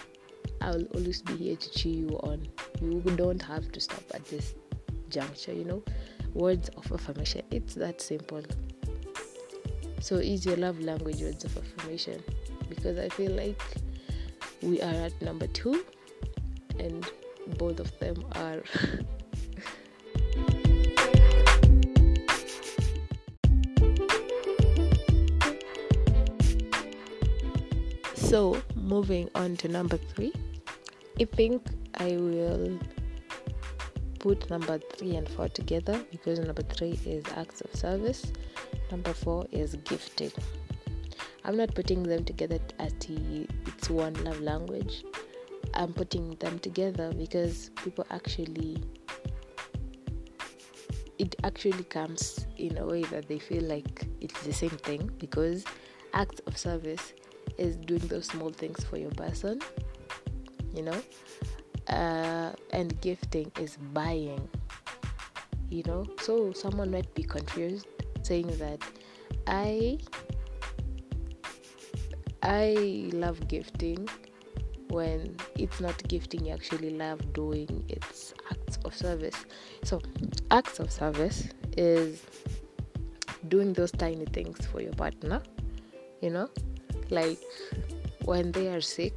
i'll 0.62 0.84
always 0.94 1.22
be 1.24 1.36
here 1.36 1.56
to 1.56 1.72
cheer 1.72 1.94
you 1.94 2.20
on. 2.24 2.48
You 2.80 3.02
don't 3.16 3.42
have 3.42 3.72
to 3.72 3.80
stop 3.80 4.04
at 4.14 4.24
this 4.26 4.54
juncture 5.10 5.54
you 5.54 5.66
know? 5.66 5.84
Words 6.34 6.70
of 6.70 6.92
affirmation. 6.92 7.42
It's 7.52 7.74
that 7.76 8.02
simple. 8.02 8.44
So, 10.00 10.16
is 10.16 10.46
your 10.46 10.56
love 10.56 10.80
language 10.80 11.22
words 11.22 11.44
of 11.44 11.58
affirmation? 11.58 12.24
Because 12.70 12.98
I 12.98 13.10
feel 13.10 13.32
like 13.32 13.62
we 14.62 14.82
are 14.82 14.94
at 14.94 15.22
number 15.22 15.48
two, 15.48 15.84
and 16.80 17.06
both 17.58 17.80
of 17.80 17.98
them 18.00 18.24
are. 18.34 18.62
so, 28.16 28.62
moving 28.76 29.30
on 29.36 29.58
to 29.58 29.68
number 29.68 29.98
three, 29.98 30.34
I 31.20 31.26
think 31.26 31.64
I 31.96 32.18
will 32.18 32.80
put 34.20 34.50
number 34.50 34.80
three 34.98 35.16
and 35.16 35.28
four 35.28 35.50
together 35.50 36.00
because 36.12 36.40
number 36.40 36.62
three 36.62 37.00
is 37.06 37.26
acts 37.36 37.62
of 37.62 37.76
service 37.76 38.32
Number 38.92 39.14
four 39.14 39.48
is 39.54 39.76
gifting. 39.86 40.34
I'm 41.46 41.56
not 41.56 41.74
putting 41.74 42.04
them 42.04 42.26
together 42.26 42.60
as 42.78 42.94
it's 43.82 43.90
one 43.90 44.14
love 44.24 44.40
language. 44.42 45.04
I'm 45.74 45.92
putting 45.92 46.36
them 46.36 46.60
together 46.60 47.12
because 47.18 47.72
people 47.84 48.06
actually 48.12 48.78
it 51.18 51.36
actually 51.44 51.84
comes 51.86 52.46
in 52.58 52.78
a 52.78 52.86
way 52.86 53.02
that 53.06 53.28
they 53.28 53.40
feel 53.40 53.64
like 53.64 54.06
it's 54.20 54.40
the 54.44 54.54
same 54.54 54.70
thing 54.70 55.10
because 55.18 55.66
acts 56.14 56.42
of 56.46 56.56
service 56.60 57.14
is 57.58 57.76
doing 57.76 58.06
those 58.08 58.28
small 58.28 58.52
things 58.52 58.84
for 58.84 58.98
your 58.98 59.10
person, 59.12 59.60
you 60.76 60.84
know, 60.84 61.02
uh, 61.88 62.52
and 62.74 63.02
gifting 63.02 63.52
is 63.60 63.78
buying, 63.94 64.48
you 65.72 65.82
know. 65.88 66.06
So 66.22 66.54
someone 66.54 66.92
might 66.92 67.12
be 67.16 67.24
confused 67.24 67.88
saying 68.22 68.48
that 68.60 68.80
I 69.48 69.98
I 72.44 73.10
love 73.14 73.48
gifting 73.48 74.08
when 74.90 75.38
it's 75.56 75.80
not 75.80 75.96
gifting 76.08 76.46
you 76.46 76.54
actually 76.54 76.90
love 76.90 77.34
doing 77.34 77.86
it's 77.88 78.34
acts 78.52 78.78
of 78.84 78.96
service. 78.96 79.46
So 79.84 80.02
acts 80.50 80.80
of 80.80 80.92
service 80.92 81.50
is 81.78 82.24
doing 83.48 83.74
those 83.74 83.92
tiny 83.92 84.26
things 84.26 84.66
for 84.66 84.82
your 84.82 84.94
partner 84.94 85.42
you 86.22 86.30
know? 86.30 86.50
Like 87.10 87.40
when 88.24 88.52
they 88.52 88.70
are 88.70 88.82
sick 88.82 89.14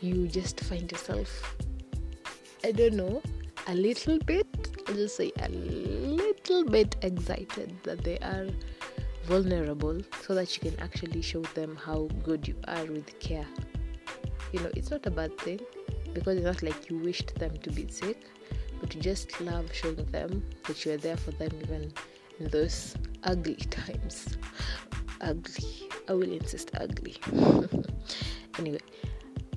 you 0.00 0.28
just 0.28 0.60
find 0.60 0.90
yourself 0.92 1.56
i 2.64 2.70
don't 2.70 2.94
know 2.94 3.20
a 3.66 3.74
little 3.74 4.16
bit 4.20 4.46
i'll 4.86 4.94
just 4.94 5.16
say 5.16 5.32
a 5.40 5.48
little 5.48 6.64
bit 6.64 6.94
excited 7.02 7.76
that 7.82 8.04
they 8.04 8.16
are 8.18 8.46
vulnerable 9.28 10.00
so 10.26 10.34
that 10.34 10.56
you 10.56 10.70
can 10.70 10.80
actually 10.80 11.20
show 11.20 11.42
them 11.58 11.76
how 11.76 12.08
good 12.24 12.48
you 12.48 12.56
are 12.66 12.84
with 12.86 13.18
care. 13.20 13.46
You 14.52 14.60
know 14.60 14.70
it's 14.74 14.90
not 14.90 15.04
a 15.06 15.10
bad 15.10 15.36
thing 15.38 15.60
because 16.14 16.38
it's 16.38 16.46
not 16.46 16.62
like 16.62 16.88
you 16.88 16.98
wished 16.98 17.34
them 17.34 17.56
to 17.58 17.70
be 17.70 17.86
sick 17.88 18.22
but 18.80 18.94
you 18.94 19.00
just 19.02 19.38
love 19.40 19.66
showing 19.74 20.04
them 20.06 20.42
that 20.66 20.84
you 20.84 20.92
are 20.92 20.96
there 20.96 21.18
for 21.18 21.32
them 21.32 21.50
even 21.62 21.92
in 22.40 22.48
those 22.48 22.96
ugly 23.24 23.54
times. 23.80 24.38
Ugly. 25.20 25.88
I 26.08 26.12
will 26.14 26.32
insist 26.32 26.70
ugly. 26.80 27.16
Anyway 28.58 28.80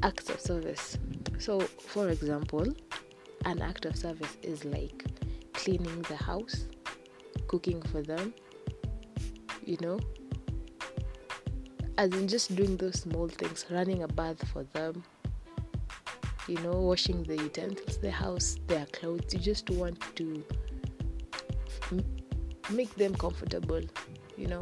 acts 0.04 0.30
of 0.30 0.40
service. 0.40 0.98
So 1.40 1.60
for 1.62 2.10
example 2.10 2.68
an 3.46 3.62
act 3.62 3.86
of 3.86 3.96
service 3.96 4.38
is 4.44 4.66
like 4.66 5.06
cleaning 5.54 6.02
the 6.04 6.16
house 6.16 6.66
cooking 7.48 7.82
for 7.84 8.02
them 8.02 8.34
you 9.66 9.78
know? 9.82 10.00
As 11.98 12.12
in 12.14 12.28
just 12.28 12.56
doing 12.56 12.78
those 12.78 13.02
small 13.02 13.28
things 13.28 13.66
running 13.70 14.04
a 14.04 14.08
bath 14.08 14.48
for 14.52 14.64
them 14.64 15.04
you 16.48 16.58
know 16.64 16.72
washing 16.72 17.24
the 17.24 17.36
utensils 17.38 17.98
the 18.00 18.12
house 18.12 18.58
their 18.68 18.86
clothes. 18.88 19.34
You 19.34 19.40
just 19.40 19.70
want 19.70 20.00
to 20.16 20.44
make 22.72 22.94
them 22.96 23.16
comfortable 23.16 23.82
you 24.38 24.48
know? 24.48 24.62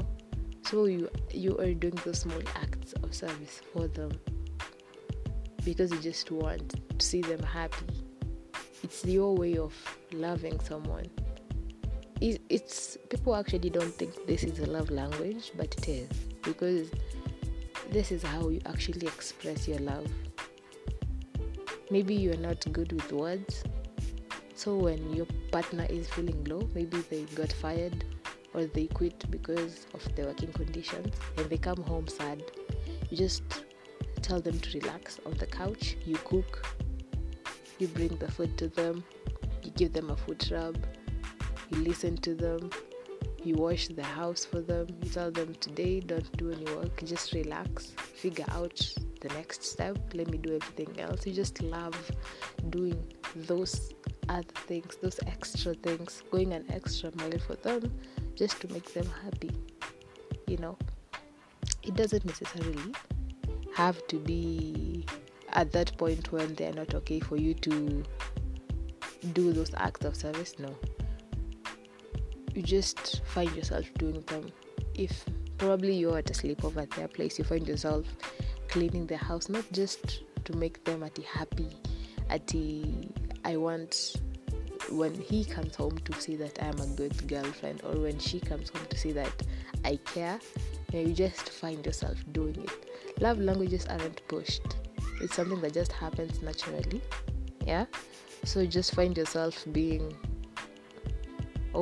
So 0.63 0.85
you 0.85 1.09
you 1.31 1.57
are 1.57 1.73
doing 1.73 1.97
those 2.05 2.19
small 2.19 2.41
acts 2.55 2.93
of 3.03 3.15
service 3.15 3.61
for 3.73 3.87
them 3.87 4.11
because 5.63 5.91
you 5.91 5.99
just 5.99 6.31
want 6.31 6.75
to 6.99 7.05
see 7.05 7.21
them 7.21 7.41
happy. 7.41 7.87
It's 8.83 9.03
your 9.05 9.35
way 9.35 9.57
of 9.57 9.73
loving 10.11 10.59
someone 10.59 11.07
it's 12.21 12.97
people 13.09 13.35
actually 13.35 13.69
don't 13.69 13.93
think 13.93 14.13
this 14.27 14.43
is 14.43 14.59
a 14.59 14.65
love 14.65 14.89
language 14.89 15.51
but 15.55 15.73
it 15.77 15.87
is. 15.87 16.09
Because 16.43 16.89
this 17.91 18.11
is 18.11 18.23
how 18.23 18.49
you 18.49 18.61
actually 18.65 19.07
express 19.07 19.67
your 19.67 19.79
love. 19.79 20.07
Maybe 21.91 22.13
you're 22.13 22.37
not 22.37 22.65
good 22.71 22.91
with 22.91 23.11
words, 23.11 23.63
so 24.59 24.75
when 24.75 25.13
your 25.13 25.25
partner 25.51 25.87
is 25.89 26.09
feeling 26.09 26.43
low, 26.43 26.69
maybe 26.75 26.97
they 27.09 27.23
got 27.33 27.51
fired 27.51 28.03
or 28.53 28.65
they 28.65 28.87
quit 28.87 29.23
because 29.31 29.87
of 29.93 30.03
the 30.15 30.23
working 30.23 30.51
conditions 30.51 31.15
and 31.37 31.49
they 31.49 31.57
come 31.57 31.81
home 31.83 32.07
sad, 32.07 32.43
you 33.09 33.15
just 33.15 33.41
tell 34.21 34.41
them 34.41 34.59
to 34.59 34.79
relax 34.79 35.19
on 35.25 35.33
the 35.37 35.45
couch, 35.45 35.95
you 36.05 36.15
cook, 36.25 36.67
you 37.77 37.87
bring 37.87 38.09
the 38.17 38.29
food 38.29 38.57
to 38.57 38.67
them, 38.67 39.03
you 39.63 39.71
give 39.71 39.93
them 39.93 40.09
a 40.09 40.17
foot 40.17 40.49
rub, 40.51 40.77
you 41.69 41.83
listen 41.83 42.17
to 42.17 42.35
them, 42.35 42.69
you 43.43 43.55
wash 43.55 43.87
the 43.87 44.03
house 44.03 44.45
for 44.45 44.61
them. 44.61 44.87
You 45.01 45.09
tell 45.09 45.31
them 45.31 45.55
today 45.61 45.99
don't 46.01 46.37
do 46.37 46.51
any 46.51 46.65
work. 46.75 47.03
Just 47.03 47.33
relax. 47.33 47.91
Figure 47.91 48.45
out 48.49 48.77
the 49.21 49.29
next 49.29 49.63
step. 49.63 49.97
Let 50.13 50.29
me 50.29 50.37
do 50.37 50.55
everything 50.55 50.99
else. 50.99 51.25
You 51.25 51.33
just 51.33 51.61
love 51.61 51.95
doing 52.69 53.01
those 53.35 53.93
other 54.27 54.43
things 54.67 54.95
those 55.01 55.19
extra 55.25 55.73
things 55.73 56.21
going 56.29 56.53
an 56.53 56.63
extra 56.69 57.11
mile 57.15 57.39
for 57.39 57.55
them 57.55 57.91
just 58.35 58.61
to 58.61 58.71
make 58.71 58.93
them 58.93 59.07
happy 59.23 59.49
you 60.49 60.57
know. 60.57 60.77
It 61.83 61.95
doesn't 61.95 62.25
necessarily 62.25 62.93
have 63.75 64.05
to 64.07 64.17
be 64.17 65.05
at 65.49 65.71
that 65.71 65.95
point 65.97 66.31
when 66.31 66.53
they're 66.55 66.73
not 66.73 66.93
okay 66.93 67.19
for 67.19 67.37
you 67.37 67.53
to 67.53 68.03
do 69.33 69.53
those 69.53 69.71
acts 69.75 70.05
of 70.05 70.15
service 70.15 70.55
no 70.59 70.73
you 72.59 72.63
just 72.63 73.21
find 73.25 73.49
yourself 73.55 73.85
doing 73.97 74.21
them. 74.27 74.51
If 74.93 75.23
probably 75.57 75.95
you're 75.95 76.17
at 76.17 76.29
a 76.29 76.33
sleepover 76.33 76.83
at 76.83 76.91
their 76.91 77.07
place, 77.07 77.39
you 77.39 77.45
find 77.45 77.65
yourself 77.65 78.05
cleaning 78.67 79.07
their 79.07 79.17
house, 79.17 79.47
not 79.47 79.63
just 79.71 80.23
to 80.43 80.57
make 80.57 80.83
them 80.83 81.01
at 81.03 81.17
happy, 81.19 81.69
at 82.29 82.45
the 82.47 83.07
I 83.45 83.55
want 83.55 84.17
when 84.91 85.13
he 85.13 85.45
comes 85.45 85.75
home 85.75 85.97
to 85.99 86.21
see 86.21 86.35
that 86.35 86.61
I 86.61 86.65
am 86.65 86.79
a 86.81 86.87
good 86.87 87.27
girlfriend, 87.29 87.81
or 87.85 87.97
when 87.97 88.19
she 88.19 88.41
comes 88.41 88.69
home 88.69 88.85
to 88.89 88.97
see 88.97 89.13
that 89.13 89.31
I 89.85 89.95
care. 90.13 90.39
You, 90.91 90.99
know, 90.99 91.07
you 91.07 91.13
just 91.13 91.49
find 91.51 91.85
yourself 91.85 92.17
doing 92.33 92.57
it. 92.57 93.21
Love 93.21 93.39
languages 93.39 93.85
aren't 93.85 94.27
pushed; 94.27 94.75
it's 95.21 95.35
something 95.35 95.61
that 95.61 95.73
just 95.73 95.93
happens 95.93 96.41
naturally. 96.41 97.01
Yeah, 97.65 97.85
so 98.43 98.65
just 98.65 98.95
find 98.95 99.15
yourself 99.15 99.65
being 99.71 100.13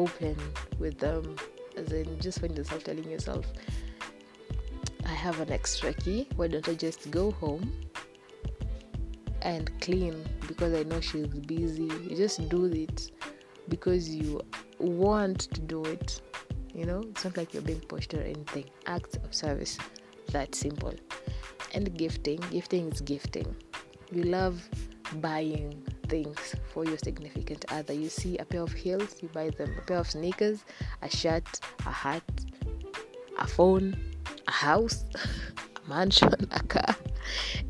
open 0.03 0.36
with 0.79 0.97
them 0.99 1.36
as 1.75 1.91
in 1.91 2.19
just 2.19 2.39
find 2.39 2.57
yourself 2.57 2.83
telling 2.83 3.10
yourself 3.10 3.45
i 5.05 5.15
have 5.25 5.39
an 5.39 5.51
extra 5.51 5.93
key. 5.93 6.27
Why 6.36 6.47
don't 6.47 6.67
i 6.69 6.73
just 6.73 7.10
go 7.12 7.31
home 7.31 7.71
and 9.41 9.71
clean? 9.81 10.15
Because 10.47 10.73
i 10.73 10.83
know 10.83 11.01
she's 11.01 11.27
busy. 11.27 11.89
You 12.07 12.15
just 12.15 12.47
do 12.49 12.65
it 12.65 13.12
because 13.69 14.10
you 14.10 14.41
want 14.79 15.39
to 15.55 15.62
do 15.62 15.83
it 15.86 16.21
you 16.77 16.86
know? 16.86 17.01
It's 17.10 17.25
not 17.25 17.36
like 17.36 17.53
you're 17.53 17.63
being 17.63 17.81
pushed 17.81 18.13
or 18.13 18.21
anything. 18.21 18.65
Acts 18.86 19.15
of 19.15 19.33
service 19.33 19.77
that 20.31 20.53
simple. 20.53 20.93
And 21.73 21.97
gifting. 21.97 22.39
Gifting 22.51 22.91
is 22.91 23.01
gifting. 23.01 23.55
You 24.12 24.23
love 24.23 24.62
buying 25.15 25.83
things 26.08 26.56
for 26.74 26.86
your 26.86 26.98
significant 26.98 27.65
other. 27.72 27.93
You 27.93 28.10
see 28.10 28.38
a 28.38 28.46
pair 28.46 28.62
of 28.62 28.72
heels, 28.72 29.17
you 29.22 29.30
buy 29.30 29.50
them. 29.50 29.76
A 29.78 29.82
pair 29.82 29.98
of 29.98 30.10
sneakers, 30.10 30.63
a 31.02 31.10
shirt, 31.10 31.60
a 31.86 31.91
hat, 31.91 32.24
a 33.39 33.48
phone, 33.48 33.98
a 34.48 34.52
house, 34.52 35.06
a 35.86 35.89
mansion, 35.89 36.34
a 36.52 36.63
car. 36.63 36.96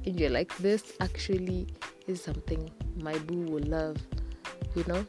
And 0.06 0.20
you're 0.20 0.30
like, 0.30 0.56
this 0.58 0.94
actually 1.00 1.68
is 2.08 2.22
something 2.22 2.70
my 3.02 3.18
boo 3.20 3.46
will 3.52 3.64
love. 3.64 3.98
You 4.76 4.84
know, 4.88 5.06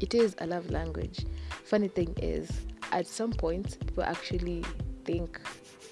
it 0.00 0.14
is 0.14 0.34
a 0.38 0.46
love 0.46 0.70
language. 0.70 1.26
Funny 1.64 1.88
thing 1.88 2.14
is, 2.20 2.50
at 2.92 3.06
some 3.06 3.32
point, 3.32 3.78
people 3.86 4.02
actually 4.02 4.64
think 5.04 5.40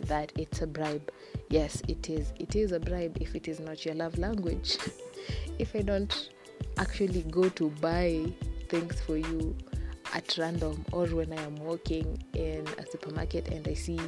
that 0.01 0.33
it's 0.37 0.63
a 0.63 0.67
bribe. 0.67 1.11
Yes, 1.51 1.83
it 1.89 2.09
is. 2.11 2.33
It 2.39 2.57
is 2.57 2.73
a 2.73 2.81
bribe 2.81 3.19
if 3.21 3.35
it 3.35 3.49
is 3.49 3.61
not 3.61 3.85
your 3.85 3.95
love 3.95 4.19
language. 4.19 4.79
if 5.59 5.75
I 5.75 5.83
don't 5.83 6.31
actually 6.79 7.23
go 7.23 7.49
to 7.51 7.71
buy 7.81 8.25
things 8.69 9.01
for 9.01 9.17
you 9.17 9.57
at 10.15 10.37
random 10.39 10.85
or 10.93 11.07
when 11.07 11.33
I 11.33 11.43
am 11.43 11.57
walking 11.57 12.23
in 12.35 12.67
a 12.79 12.87
supermarket 12.87 13.49
and 13.49 13.67
I 13.67 13.75
see 13.75 14.01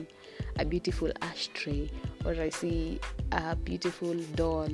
a 0.58 0.64
beautiful 0.64 1.10
ashtray 1.20 1.90
or 2.24 2.32
I 2.32 2.48
see 2.48 3.00
a 3.32 3.56
beautiful 3.56 4.14
doll 4.34 4.68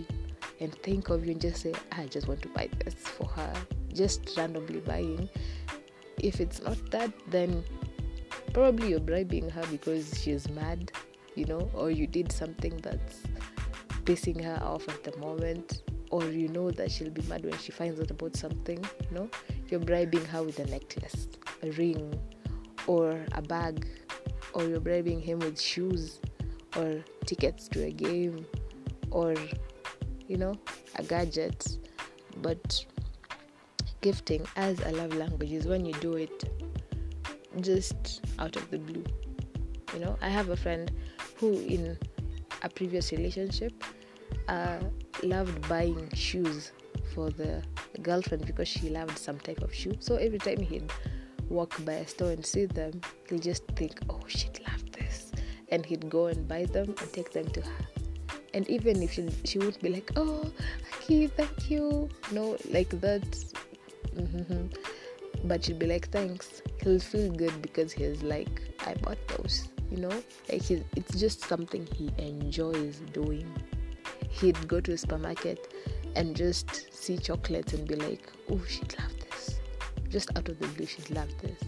and 0.61 0.74
think 0.82 1.09
of 1.09 1.24
you 1.24 1.32
and 1.32 1.40
just 1.40 1.62
say, 1.62 1.74
I 1.92 2.06
just 2.06 2.28
want 2.28 2.42
to 2.42 2.48
buy 2.48 2.68
this 2.85 2.94
for 2.94 3.26
her, 3.28 3.52
just 3.92 4.37
randomly 4.37 4.80
buying. 4.80 5.28
If 6.18 6.40
it's 6.40 6.62
not 6.62 6.78
that, 6.90 7.12
then 7.28 7.64
probably 8.52 8.90
you're 8.90 9.00
bribing 9.00 9.50
her 9.50 9.64
because 9.70 10.20
she's 10.20 10.48
mad, 10.48 10.92
you 11.35 11.44
know, 11.46 11.70
or 11.74 11.90
you 11.90 12.06
did 12.06 12.30
something 12.30 12.76
that's 12.78 13.22
pissing 14.04 14.42
her 14.42 14.62
off 14.62 14.88
at 14.88 15.02
the 15.02 15.16
moment 15.18 15.82
or 16.11 16.25
you 16.25 16.49
know 16.49 16.71
that 16.71 16.90
she'll 16.90 17.11
be 17.11 17.23
mad 17.23 17.45
when 17.45 17.57
she 17.59 17.73
finds 17.73 18.01
out 18.01 18.11
about 18.11 18.37
something, 18.37 18.85
you 19.11 19.16
know, 19.16 19.29
you're 19.69 19.81
bribing 19.81 20.25
her 20.27 20.42
with 20.42 20.59
a 20.59 20.66
necklace, 20.66 21.29
a 21.62 21.71
ring, 21.73 22.19
or 22.87 23.25
a 23.33 23.42
bag, 23.42 23.87
or 24.55 24.64
you're 24.64 24.81
bribing 24.81 25.21
him 25.21 25.40
with 25.40 25.61
shoes, 25.61 26.21
or 26.77 27.03
tickets 27.25 27.69
to 27.69 27.85
a 27.85 27.90
game, 27.90 28.47
or 29.11 29.35
you 30.29 30.37
know, 30.37 30.55
a 30.97 31.03
gadget. 31.03 31.79
But 32.42 32.85
gifting 34.01 34.47
as 34.57 34.79
a 34.81 34.92
love 34.92 35.14
language 35.14 35.53
is 35.53 35.66
when 35.66 35.85
you 35.85 35.95
do 35.95 36.14
it 36.14 36.45
just 37.61 38.21
out 38.38 38.57
of 38.57 38.71
the 38.71 38.79
blue. 38.79 39.05
You 39.95 40.01
know, 40.01 40.19
I 40.21 40.29
have 40.29 40.51
a 40.51 40.57
friend 40.57 40.92
who 41.37 41.53
in 41.53 41.99
a 42.62 42.69
previous 42.69 43.12
relationship 43.12 43.83
uh, 44.49 44.79
loved 45.22 45.68
buying 45.68 46.09
shoes 46.14 46.72
for 47.14 47.31
the 47.31 47.62
girlfriend 48.02 48.46
because 48.46 48.68
she 48.68 48.88
loved 48.90 49.18
some 49.18 49.38
type 49.38 49.62
of 49.62 49.74
shoe. 49.74 49.96
So 50.00 50.16
every 50.16 50.38
time 50.38 50.59
he'd 50.59 50.90
walk 51.48 51.72
by 51.85 51.94
a 51.94 52.07
store 52.07 52.31
and 52.31 52.44
see 52.44 52.66
them, 52.66 53.00
he'd 53.29 53.42
just 53.42 53.64
think, 53.76 53.98
oh, 54.11 54.20
she'd 54.26 54.61
love 54.66 54.92
this. 54.92 55.33
And 55.68 55.85
he'd 55.85 56.09
go 56.09 56.26
and 56.26 56.46
buy 56.46 56.64
them 56.64 56.94
and 57.00 57.12
take 57.12 57.33
them 57.33 57.48
to 57.50 57.61
her. 57.61 57.87
And 58.55 58.68
even 58.68 59.02
if 59.02 59.12
she, 59.12 59.29
she 59.44 59.59
would 59.59 59.79
be 59.81 59.90
like, 59.90 60.11
oh, 60.16 60.50
Aki, 60.94 61.29
thank 61.29 61.70
you. 61.70 62.09
No, 62.33 62.57
like 62.70 62.88
that. 63.00 63.22
Mm-hmm. 64.14 64.66
But 65.44 65.64
she'd 65.64 65.79
be 65.79 65.87
like, 65.87 66.09
thanks. 66.09 66.62
He'll 66.83 67.00
feel 67.00 67.31
good 67.33 67.61
because 67.61 67.92
he's 67.92 68.22
like, 68.22 68.62
I 68.87 68.94
bought 68.94 69.18
those. 69.29 69.68
You 69.90 69.98
know, 69.98 70.22
like 70.50 70.68
it's 70.70 71.14
just 71.16 71.42
something 71.42 71.87
he 71.94 72.11
enjoys 72.18 73.00
doing. 73.12 73.46
He'd 74.40 74.68
go 74.68 74.81
to 74.81 74.92
a 74.92 74.99
supermarket 74.99 75.72
and 76.14 76.37
just 76.37 76.92
see 76.92 77.16
chocolates 77.18 77.72
and 77.72 77.87
be 77.87 77.94
like, 77.96 78.31
oh, 78.51 78.61
she'd 78.68 78.94
love 78.99 79.12
this. 79.31 79.61
Just 80.09 80.37
out 80.37 80.49
of 80.49 80.59
the 80.59 80.66
blue, 80.68 80.87
she'd 80.87 81.11
love 81.11 81.31
this. 81.40 81.61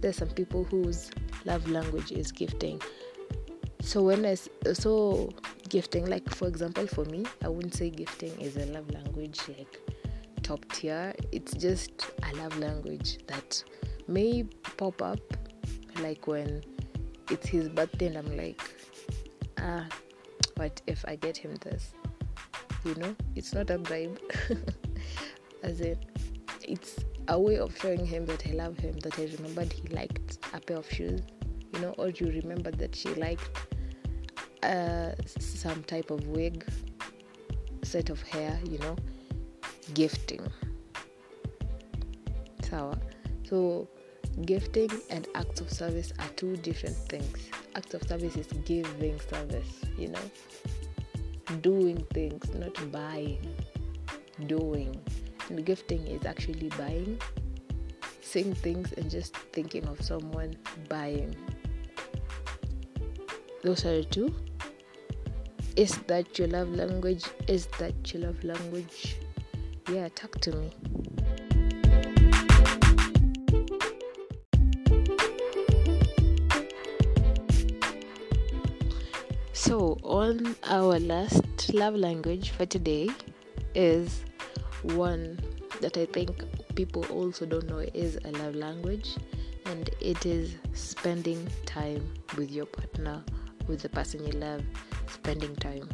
There's 0.00 0.16
some 0.16 0.28
people 0.28 0.64
whose 0.64 1.10
love 1.44 1.68
language 1.68 2.12
is 2.12 2.30
gifting. 2.30 2.80
So 3.80 4.02
when 4.02 4.24
I 4.26 4.36
so 4.74 5.30
gifting, 5.68 6.06
like 6.06 6.28
for 6.34 6.46
example, 6.46 6.86
for 6.86 7.04
me, 7.06 7.24
I 7.42 7.48
wouldn't 7.48 7.74
say 7.74 7.90
gifting 7.90 8.38
is 8.40 8.56
a 8.56 8.66
love 8.66 8.90
language 8.90 9.40
like 9.48 9.80
top 10.42 10.70
tier. 10.72 11.14
It's 11.32 11.52
just 11.54 12.10
a 12.30 12.36
love 12.36 12.56
language 12.58 13.18
that 13.26 13.62
may 14.06 14.44
pop 14.76 15.02
up 15.02 15.20
like 16.00 16.26
when 16.26 16.62
it's 17.30 17.46
his 17.46 17.68
birthday 17.68 18.06
and 18.06 18.18
I'm 18.18 18.36
like, 18.36 18.60
ah, 19.58 19.86
what 20.58 20.82
if 20.86 21.04
I 21.06 21.16
get 21.16 21.36
him 21.36 21.54
this? 21.62 21.94
you 22.84 22.94
know 22.94 23.14
it's 23.34 23.52
not 23.52 23.70
a 23.70 23.78
bribe. 23.78 24.18
As 25.62 25.80
in 25.80 25.98
it's 26.62 26.96
a 27.28 27.38
way 27.38 27.58
of 27.58 27.76
showing 27.78 28.06
him 28.06 28.26
that 28.26 28.46
I 28.46 28.52
love 28.52 28.78
him 28.78 28.98
that 29.00 29.18
I 29.18 29.24
remembered 29.36 29.72
he 29.72 29.88
liked 29.88 30.38
a 30.54 30.60
pair 30.60 30.78
of 30.78 30.90
shoes. 30.90 31.20
You 31.72 31.80
know 31.80 31.94
or 31.98 32.08
you 32.08 32.26
remember 32.28 32.70
that 32.70 32.94
she 32.94 33.08
liked 33.14 33.50
uh, 34.62 35.12
some 35.38 35.82
type 35.84 36.10
of 36.10 36.26
wig 36.26 36.64
set 37.82 38.10
of 38.10 38.22
hair 38.22 38.58
you 38.64 38.78
know 38.78 38.96
gifting. 39.94 40.46
So 42.68 43.88
gifting 44.46 44.90
and 45.10 45.26
acts 45.34 45.60
of 45.60 45.70
service 45.70 46.12
are 46.18 46.28
two 46.36 46.56
different 46.58 46.96
things 46.96 47.50
acts 47.74 47.94
of 47.94 48.02
service 48.04 48.36
is 48.36 48.46
giving 48.64 49.18
service 49.20 49.80
you 49.96 50.08
know 50.08 50.30
doing 51.56 52.04
things, 52.12 52.54
not 52.54 52.76
buying. 52.92 53.54
Doing. 54.46 55.00
And 55.48 55.64
gifting 55.64 56.06
is 56.06 56.24
actually 56.26 56.68
buying. 56.70 57.20
Seeing 58.20 58.54
things 58.54 58.92
and 58.92 59.10
just 59.10 59.36
thinking 59.52 59.86
of 59.86 60.00
someone 60.02 60.56
buying. 60.88 61.34
Those 63.62 63.84
are 63.84 63.96
the 63.96 64.04
two. 64.04 64.34
Is 65.76 65.96
that 66.06 66.38
your 66.38 66.48
love 66.48 66.70
language? 66.74 67.24
Is 67.46 67.66
that 67.78 68.12
your 68.12 68.24
love 68.24 68.44
language? 68.44 69.16
Yeah, 69.90 70.08
talk 70.14 70.38
to 70.40 70.52
me. 70.56 70.70
On 80.28 80.54
our 80.64 80.98
last 80.98 81.72
love 81.72 81.94
language 81.94 82.50
for 82.50 82.66
today 82.66 83.08
is 83.74 84.24
one 84.82 85.40
that 85.80 85.96
I 85.96 86.04
think 86.04 86.44
people 86.74 87.02
also 87.06 87.46
don't 87.46 87.66
know 87.66 87.78
is 87.78 88.18
a 88.26 88.30
love 88.32 88.54
language, 88.54 89.16
and 89.64 89.88
it 90.02 90.26
is 90.26 90.56
spending 90.74 91.48
time 91.64 92.12
with 92.36 92.50
your 92.50 92.66
partner, 92.66 93.24
with 93.68 93.80
the 93.80 93.88
person 93.88 94.26
you 94.26 94.32
love, 94.32 94.62
spending 95.06 95.56
time. 95.56 95.88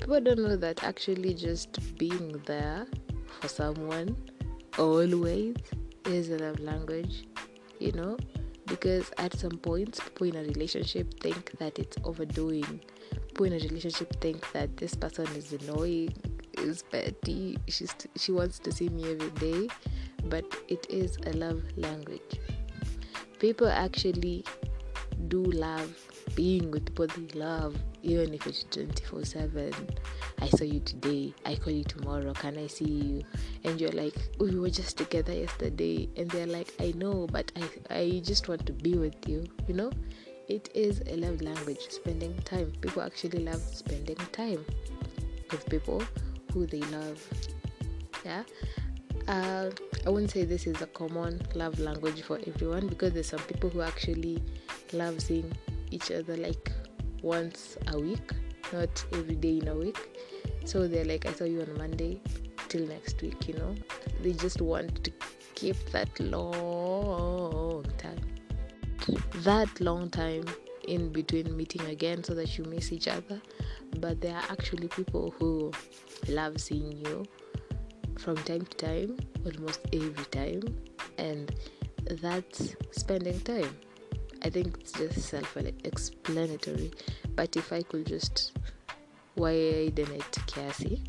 People 0.00 0.20
don't 0.22 0.38
know 0.38 0.56
that 0.56 0.82
actually 0.82 1.34
just 1.34 1.78
being 1.98 2.40
there 2.46 2.86
for 3.38 3.48
someone 3.48 4.16
always 4.78 5.56
is 6.06 6.30
a 6.30 6.38
love 6.38 6.58
language, 6.60 7.26
you 7.78 7.92
know 7.92 8.16
because 8.66 9.10
at 9.18 9.38
some 9.38 9.58
point 9.58 9.98
people 10.02 10.26
in 10.28 10.36
a 10.36 10.42
relationship 10.42 11.20
think 11.20 11.52
that 11.58 11.78
it's 11.78 11.96
overdoing. 12.04 12.80
People 13.28 13.46
in 13.46 13.52
a 13.54 13.58
relationship 13.58 14.20
think 14.20 14.50
that 14.52 14.76
this 14.76 14.94
person 14.94 15.26
is 15.36 15.52
annoying 15.52 16.14
is 16.58 16.82
petty 16.82 17.58
she's 17.66 17.94
she 18.16 18.30
wants 18.30 18.58
to 18.58 18.70
see 18.70 18.88
me 18.90 19.10
every 19.10 19.30
day 19.30 19.68
but 20.24 20.44
it 20.68 20.86
is 20.88 21.16
a 21.26 21.32
love 21.32 21.62
language. 21.76 22.40
People 23.38 23.68
actually 23.68 24.44
do 25.28 25.42
love 25.42 25.94
being 26.34 26.70
with 26.70 26.86
people 26.86 27.06
they 27.06 27.38
love 27.38 27.76
even 28.02 28.32
if 28.32 28.46
it's 28.46 28.64
24 28.70 29.24
7 29.24 29.72
i 30.42 30.48
saw 30.48 30.64
you 30.64 30.80
today 30.80 31.32
i 31.46 31.54
call 31.54 31.72
you 31.72 31.84
tomorrow 31.84 32.32
can 32.32 32.58
i 32.58 32.66
see 32.66 32.84
you? 32.84 33.22
And 33.64 33.80
you're 33.80 33.92
like 33.92 34.16
oh, 34.40 34.44
we 34.46 34.58
were 34.58 34.70
just 34.70 34.98
together 34.98 35.32
yesterday. 35.32 36.08
And 36.16 36.28
they're 36.30 36.46
like 36.46 36.74
i 36.80 36.92
know 36.96 37.28
but 37.30 37.52
i 37.56 37.94
i 37.94 38.22
just 38.24 38.48
want 38.48 38.66
to 38.66 38.72
be 38.72 38.94
with 38.94 39.28
you 39.28 39.46
you 39.68 39.74
know? 39.74 39.90
It 40.48 40.68
is 40.74 41.00
a 41.06 41.16
love 41.16 41.40
language 41.40 41.86
spending 41.88 42.36
time. 42.42 42.72
People 42.80 43.02
actually 43.02 43.44
love 43.44 43.62
spending 43.62 44.16
time 44.32 44.64
with 45.50 45.64
people 45.70 46.02
who 46.52 46.66
they 46.66 46.80
love. 46.80 47.26
Yeah? 48.24 48.42
Uh, 49.28 49.70
i 50.04 50.10
wouldn't 50.10 50.32
say 50.32 50.44
this 50.44 50.66
is 50.66 50.82
a 50.82 50.86
common 50.88 51.40
love 51.54 51.78
language 51.78 52.22
for 52.22 52.40
everyone 52.48 52.88
because 52.88 53.12
there's 53.12 53.28
some 53.28 53.40
people 53.40 53.70
who 53.70 53.80
actually 53.80 54.42
love 54.92 55.22
seeing 55.22 55.50
each 55.92 56.10
other 56.10 56.36
like 56.36 56.72
once 57.22 57.78
a 57.92 58.00
week, 58.00 58.32
not 58.72 59.04
every 59.12 59.36
day 59.36 59.58
in 59.58 59.68
a 59.68 59.74
week. 59.74 60.00
So 60.64 60.86
they're 60.86 61.04
like, 61.04 61.26
I 61.26 61.32
saw 61.32 61.44
you 61.44 61.62
on 61.62 61.76
Monday 61.76 62.20
till 62.68 62.86
next 62.86 63.20
week, 63.22 63.48
you 63.48 63.54
know. 63.54 63.74
They 64.22 64.32
just 64.32 64.60
want 64.60 65.04
to 65.04 65.12
keep 65.54 65.76
that 65.90 66.18
long 66.20 67.84
time. 67.98 68.20
That 69.42 69.80
long 69.80 70.10
time 70.10 70.44
in 70.86 71.12
between 71.12 71.56
meeting 71.56 71.82
again 71.86 72.24
so 72.24 72.34
that 72.34 72.56
you 72.56 72.64
miss 72.64 72.92
each 72.92 73.08
other. 73.08 73.40
But 73.98 74.20
there 74.20 74.34
are 74.34 74.44
actually 74.50 74.88
people 74.88 75.34
who 75.38 75.72
love 76.28 76.60
seeing 76.60 77.04
you 77.04 77.26
from 78.18 78.36
time 78.36 78.64
to 78.64 78.76
time, 78.76 79.18
almost 79.44 79.80
every 79.92 80.24
time, 80.26 80.62
and 81.18 81.54
that's 82.20 82.74
spending 82.92 83.40
time. 83.40 83.76
I 84.42 84.50
think 84.50 84.78
it's 84.80 84.92
just 84.92 85.22
self 85.22 85.56
explanatory. 85.56 86.92
But 87.34 87.56
if 87.56 87.72
I 87.72 87.82
could 87.82 88.06
just 88.06 88.52
widen 89.36 90.12
it 90.12 90.32
kiasi, 90.46 91.00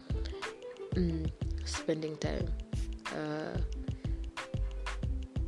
mm, 0.95 1.29
spending 1.65 2.17
time. 2.17 2.47
Uh, 3.07 3.57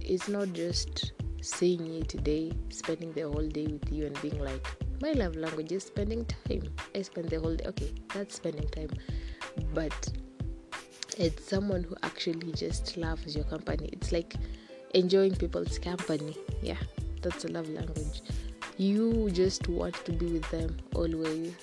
it's 0.01 0.27
not 0.27 0.53
just 0.53 1.13
seeing 1.41 1.85
you 1.85 2.03
today, 2.03 2.51
spending 2.69 3.11
the 3.13 3.21
whole 3.21 3.47
day 3.47 3.67
with 3.67 3.91
you, 3.91 4.05
and 4.05 4.21
being 4.21 4.39
like, 4.39 4.67
my 5.01 5.11
love 5.11 5.35
language 5.35 5.71
is 5.71 5.83
spending 5.83 6.25
time. 6.25 6.63
I 6.93 7.01
spend 7.01 7.29
the 7.29 7.39
whole 7.39 7.55
day. 7.55 7.65
Okay, 7.65 7.93
that's 8.13 8.35
spending 8.35 8.67
time. 8.69 8.89
But 9.73 10.09
it's 11.17 11.47
someone 11.47 11.83
who 11.83 11.95
actually 12.03 12.51
just 12.53 12.97
loves 12.97 13.35
your 13.35 13.45
company. 13.45 13.89
It's 13.91 14.11
like 14.11 14.35
enjoying 14.93 15.35
people's 15.35 15.79
company. 15.79 16.38
Yeah, 16.61 16.77
that's 17.21 17.45
a 17.45 17.49
love 17.49 17.69
language. 17.69 18.21
You 18.77 19.29
just 19.31 19.67
want 19.67 19.95
to 20.05 20.11
be 20.11 20.25
with 20.25 20.49
them 20.51 20.77
always. 20.93 21.53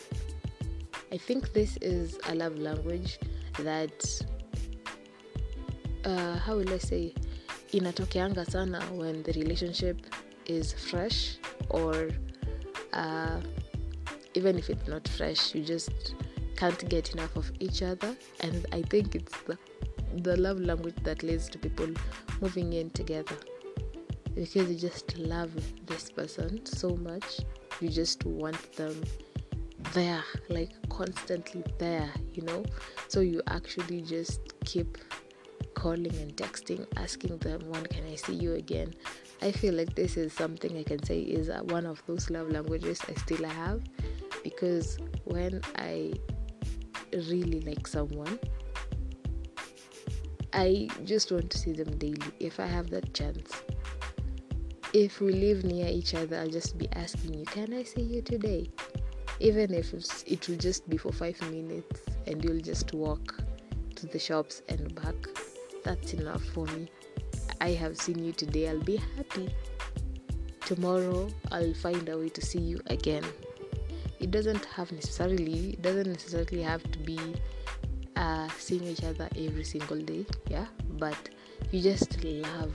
I 1.13 1.19
think 1.19 1.53
this 1.53 1.77
is 1.83 2.19
a 2.29 2.35
love 2.35 2.59
language 2.59 3.19
that 3.59 4.23
uh, 6.07 6.39
how 6.39 6.57
will 6.57 6.73
I 6.73 6.79
say 6.79 7.15
inatokeanga 7.71 8.51
sana 8.51 8.81
when 8.93 9.23
the 9.23 9.33
relationship 9.35 9.99
is 10.47 10.73
fresh 10.73 11.37
or 11.69 12.09
uh, 12.95 13.41
even 14.33 14.59
if 14.59 14.71
it's 14.71 14.89
not 14.89 15.07
fresh 15.07 15.55
you 15.55 15.63
just 15.63 16.15
can't 16.57 16.89
get 16.89 17.13
enough 17.13 17.37
of 17.37 17.53
each 17.61 17.83
other. 17.83 18.17
And 18.41 18.65
I 18.73 18.81
think 18.81 19.15
it's 19.15 19.37
the, 19.43 19.59
the 20.23 20.39
love 20.39 20.61
language 20.61 20.97
that 21.03 21.23
leads 21.23 21.51
to 21.51 21.59
people 21.59 21.89
moving 22.41 22.73
in 22.73 22.89
together. 22.91 23.37
Because 24.35 24.71
you 24.71 24.77
just 24.77 25.19
love 25.19 25.53
this 25.87 26.11
person 26.11 26.65
so 26.65 26.97
much 26.97 27.41
you 27.83 27.89
just 27.89 28.25
want 28.25 28.73
them 28.75 28.95
there 29.93 30.25
like 30.49 30.71
constantly 30.89 31.63
there 31.79 32.11
you 32.35 32.43
know 32.43 32.65
so 33.09 33.21
you 33.21 33.43
actually 33.49 34.01
just 34.01 34.41
keep 34.65 34.99
calling 35.83 36.15
and 36.17 36.37
texting, 36.37 36.87
asking 36.97 37.39
them, 37.39 37.61
when 37.69 37.85
can 37.87 38.05
I 38.07 38.15
see 38.15 38.35
you 38.35 38.55
again? 38.55 38.95
I 39.41 39.51
feel 39.51 39.75
like 39.75 39.97
this 39.97 40.17
is 40.17 40.33
something 40.33 40.79
I 40.79 40.85
can 40.85 41.03
say 41.03 41.19
is 41.21 41.49
uh, 41.49 41.63
one 41.65 41.87
of 41.87 42.01
those 42.07 42.31
love 42.31 42.51
languages 42.51 43.01
I 43.09 43.15
still 43.15 43.45
have 43.45 43.83
because 44.45 44.99
when 45.25 45.61
I 45.77 46.13
really 47.13 47.61
like 47.61 47.89
someone, 47.89 48.39
I 50.53 50.89
just 51.05 51.33
want 51.33 51.51
to 51.51 51.59
see 51.59 51.73
them 51.73 51.97
daily 51.99 52.31
if 52.39 52.61
I 52.61 52.67
have 52.67 52.91
that 52.91 53.13
chance. 53.13 53.51
If 54.93 55.21
we 55.21 55.33
live 55.33 55.65
near 55.65 55.89
each 55.89 56.15
other, 56.15 56.39
I'll 56.39 56.49
just 56.49 56.79
be 56.79 56.89
asking 56.93 57.35
you, 57.35 57.45
Can 57.47 57.73
I 57.73 57.83
see 57.83 58.03
you 58.03 58.23
today? 58.23 58.71
Even 59.43 59.75
if 59.75 59.93
it 60.27 60.49
will 60.49 60.57
just 60.57 60.89
be 60.89 60.97
for 60.97 61.11
five 61.11 61.41
minutes 61.51 62.01
and 62.29 62.43
you'll 62.45 62.61
just 62.61 62.95
walk 62.95 63.35
to 63.97 64.07
the 64.07 64.19
shops 64.19 64.63
and 64.69 64.95
back, 64.95 65.15
that's 65.85 66.15
enough 66.15 66.45
for 66.55 66.67
me. 66.67 66.89
I 67.61 67.71
have 67.71 67.97
seen 67.97 68.25
you 68.25 68.33
today, 68.33 68.69
I'll 68.69 68.79
be 68.79 69.03
happy. 69.17 69.53
Tomorrow, 70.61 71.29
I'll 71.51 71.75
find 71.75 72.09
a 72.09 72.17
way 72.17 72.29
to 72.29 72.41
see 72.41 72.61
you 72.61 72.81
again. 72.87 73.25
It 74.21 74.31
doesn't 74.31 74.65
have 74.67 74.93
necessarily, 74.93 75.71
it 75.71 75.83
doesn't 75.83 76.07
necessarily 76.07 76.63
have 76.63 76.89
to 76.93 76.99
be 77.01 77.19
uh, 78.17 78.49
seeing 78.57 78.85
each 78.85 79.03
other 79.03 79.29
every 79.37 79.65
single 79.65 79.99
day 79.99 80.25
yeah 80.49 80.67
but 80.99 81.29
you 81.71 81.81
just 81.81 82.23
love 82.25 82.75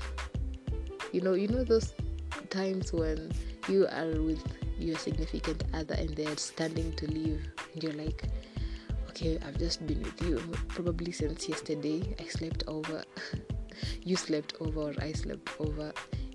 you 1.13 1.21
know 1.21 1.33
you 1.33 1.47
know 1.47 1.63
those 1.63 1.93
times 2.49 2.91
when 2.91 3.31
you 3.69 3.87
are 3.87 4.21
with 4.21 4.43
your 4.77 4.97
significant 4.97 5.63
other 5.73 5.95
and 5.95 6.09
they're 6.15 6.37
standing 6.37 6.93
to 6.93 7.07
leave. 7.07 7.41
And 7.73 7.83
you're 7.83 7.93
like 7.93 8.23
okay 9.09 9.39
i've 9.47 9.57
just 9.57 9.85
been 9.87 10.01
with 10.03 10.21
you 10.21 10.37
probably 10.67 11.11
since 11.11 11.49
yesterday. 11.49 12.15
I 12.19 12.25
slept 12.25 12.63
over. 12.67 13.03
You 14.03 14.15
slept 14.15 14.55
over 14.59 14.79
or 14.89 14.93
i 15.01 15.11
slept 15.11 15.49
over. 15.59 15.93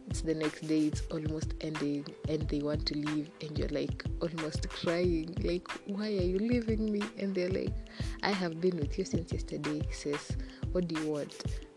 It's 0.09 0.21
the 0.21 0.35
next 0.35 0.69
day. 0.69 0.87
It's 0.89 1.03
almost 1.11 1.55
ending 1.61 2.07
and 2.29 2.43
they 2.49 2.61
want 2.61 2.87
to 2.87 2.95
leave 2.95 3.31
and 3.41 3.59
you're 3.59 3.69
like 3.69 4.05
almost 4.21 4.69
crying. 4.69 5.35
Like 5.43 5.67
why 5.87 6.07
are 6.07 6.29
you 6.33 6.39
leaving 6.39 6.93
me? 6.93 7.03
And 7.19 7.35
they're 7.35 7.51
like 7.51 7.75
i 8.23 8.31
have 8.31 8.61
been 8.61 8.77
with 8.77 8.99
you 8.99 9.05
since 9.05 9.33
yesterday 9.33 9.83
sis. 9.91 10.37
What 10.73 10.87
do 10.87 11.01
you 11.01 11.11
want? 11.11 11.35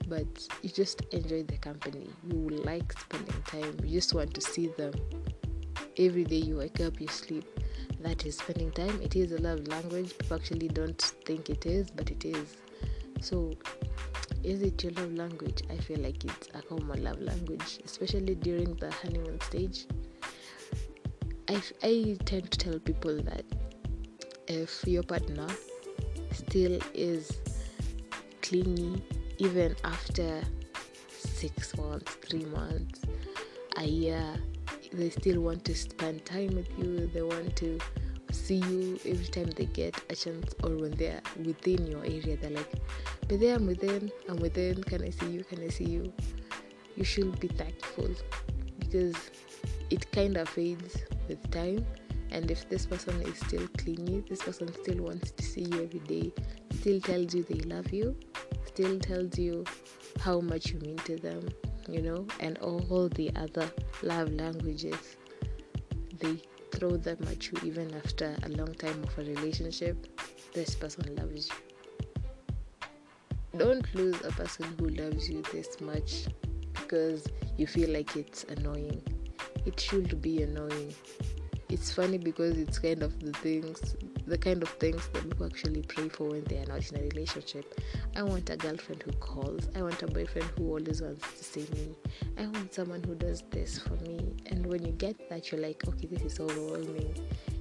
But 0.07 0.47
you 0.61 0.69
just 0.69 1.01
enjoy 1.11 1.43
the 1.43 1.57
company. 1.57 2.09
You 2.27 2.49
like 2.63 2.93
spending 2.93 3.41
time. 3.47 3.75
You 3.83 3.99
just 3.99 4.13
want 4.13 4.33
to 4.35 4.41
see 4.41 4.67
them 4.67 4.93
every 5.97 6.23
day 6.23 6.37
you 6.37 6.57
wake 6.57 6.79
up 6.81 6.99
you 6.99 7.07
sleep 7.07 7.45
that 8.01 8.25
is 8.25 8.37
spending 8.37 8.71
time 8.71 9.01
it 9.01 9.15
is 9.15 9.31
a 9.31 9.37
love 9.39 9.67
language 9.67 10.17
people 10.17 10.37
actually 10.37 10.67
don't 10.67 11.01
think 11.25 11.49
it 11.49 11.65
is 11.65 11.89
but 11.89 12.09
it 12.11 12.25
is 12.25 12.57
so 13.21 13.51
is 14.45 14.61
it 14.61 14.83
your 14.83 14.93
love 14.93 15.13
language? 15.15 15.63
I 15.71 15.77
feel 15.77 15.99
like 15.99 16.23
it's 16.23 16.49
a 16.53 16.61
common 16.61 17.03
love 17.03 17.19
language, 17.19 17.79
especially 17.83 18.35
during 18.35 18.75
the 18.75 18.91
honeymoon 18.91 19.41
stage. 19.41 19.87
I, 21.49 21.61
I 21.81 22.17
tend 22.25 22.51
to 22.51 22.57
tell 22.57 22.77
people 22.77 23.23
that 23.23 23.43
if 24.47 24.83
your 24.85 25.01
partner 25.01 25.47
still 26.31 26.79
is 26.93 27.39
clingy, 28.43 29.03
even 29.39 29.75
after 29.83 30.43
six 31.09 31.75
months, 31.75 32.13
three 32.13 32.45
months, 32.45 33.01
a 33.77 33.85
year, 33.85 34.35
they 34.95 35.09
still 35.09 35.41
want 35.41 35.63
to 35.65 35.75
spend 35.75 36.25
time 36.25 36.55
with 36.55 36.69
you, 36.77 37.07
they 37.13 37.21
want 37.21 37.55
to 37.57 37.79
see 38.31 38.55
you 38.55 38.99
every 39.05 39.25
time 39.25 39.49
they 39.51 39.65
get 39.65 39.95
a 40.09 40.15
chance 40.15 40.53
or 40.63 40.71
when 40.75 40.91
they're 40.91 41.21
within 41.45 41.87
your 41.87 42.03
area 42.03 42.35
they're 42.35 42.49
like 42.49 42.73
but 43.27 43.39
there 43.39 43.55
i'm 43.55 43.65
within 43.65 44.11
i'm 44.27 44.35
within 44.37 44.83
can 44.83 45.01
i 45.03 45.09
see 45.09 45.27
you 45.27 45.43
can 45.43 45.63
i 45.63 45.69
see 45.69 45.85
you? 45.85 46.11
You 46.95 47.03
should 47.03 47.39
be 47.39 47.49
thankful 47.49 48.09
because 48.79 49.15
it 49.89 50.09
kind 50.11 50.37
of 50.37 50.47
fades 50.47 50.97
with 51.27 51.51
time. 51.51 51.85
And 52.31 52.49
if 52.49 52.69
this 52.69 52.85
person 52.85 53.21
is 53.21 53.37
still 53.37 53.67
clingy 53.77 54.23
this 54.27 54.41
person 54.41 54.73
still 54.81 55.03
wants 55.03 55.31
to 55.31 55.43
see 55.43 55.61
you 55.61 55.83
every 55.83 55.99
day 55.99 56.33
still 56.73 56.99
tells 56.99 57.33
you 57.33 57.43
they 57.43 57.59
love 57.61 57.93
you 57.93 58.15
still 58.65 58.99
tells 58.99 59.37
you 59.37 59.63
how 60.19 60.41
much 60.41 60.71
you 60.71 60.79
mean 60.79 60.97
to 60.97 61.15
them 61.17 61.47
you 61.89 62.01
know 62.01 62.25
and 62.39 62.57
all 62.59 63.09
the 63.09 63.31
other 63.35 63.69
love 64.03 64.31
languages 64.33 65.17
they 66.19 66.41
throw 66.75 66.97
them 66.97 67.17
at 67.29 67.51
you 67.51 67.57
even 67.63 67.93
after 67.95 68.35
a 68.43 68.49
long 68.49 68.73
time 68.75 69.01
of 69.03 69.17
a 69.17 69.23
relationship, 69.23 70.21
this 70.53 70.75
person 70.75 71.15
loves 71.15 71.49
you. 71.49 71.55
Don't 73.57 73.95
lose 73.95 74.19
a 74.21 74.31
person 74.31 74.65
who 74.77 74.89
loves 74.89 75.29
you 75.29 75.41
this 75.53 75.79
much 75.79 76.25
because 76.73 77.27
you 77.57 77.67
feel 77.67 77.89
like 77.89 78.15
it's 78.17 78.43
annoying. 78.45 79.01
It 79.65 79.79
should 79.79 80.21
be 80.21 80.43
annoying. 80.43 80.93
It's 81.69 81.91
funny 81.91 82.17
because 82.17 82.57
it's 82.57 82.77
kind 82.77 83.01
of 83.01 83.19
the 83.19 83.33
things 83.33 83.95
the 84.27 84.37
kind 84.37 84.63
of 84.63 84.69
things 84.69 85.07
that 85.13 85.23
people 85.29 85.45
actually 85.45 85.81
pray 85.83 86.09
for 86.09 86.29
when 86.29 86.43
they 86.45 86.57
are 86.57 86.65
not 86.65 86.91
in 86.91 86.99
a 86.99 87.03
relationship. 87.03 87.79
I 88.15 88.23
want 88.23 88.49
a 88.49 88.57
girlfriend 88.57 89.03
who 89.03 89.11
calls. 89.13 89.67
I 89.75 89.83
want 89.83 90.01
a 90.01 90.07
boyfriend 90.07 90.49
who 90.57 90.69
always 90.69 91.01
wants 91.01 91.31
to 91.37 91.43
see 91.43 91.67
me. 91.73 91.95
I 92.37 92.47
want 92.47 92.73
someone 92.73 93.03
who 93.03 93.15
does 93.15 93.43
this 93.51 93.77
for 93.77 93.93
me. 94.03 94.33
And 94.47 94.65
when 94.65 94.83
you 94.83 94.93
get 94.93 95.29
that, 95.29 95.51
you're 95.51 95.61
like, 95.61 95.87
okay, 95.87 96.07
this 96.07 96.21
is 96.21 96.39
overwhelming. 96.39 97.13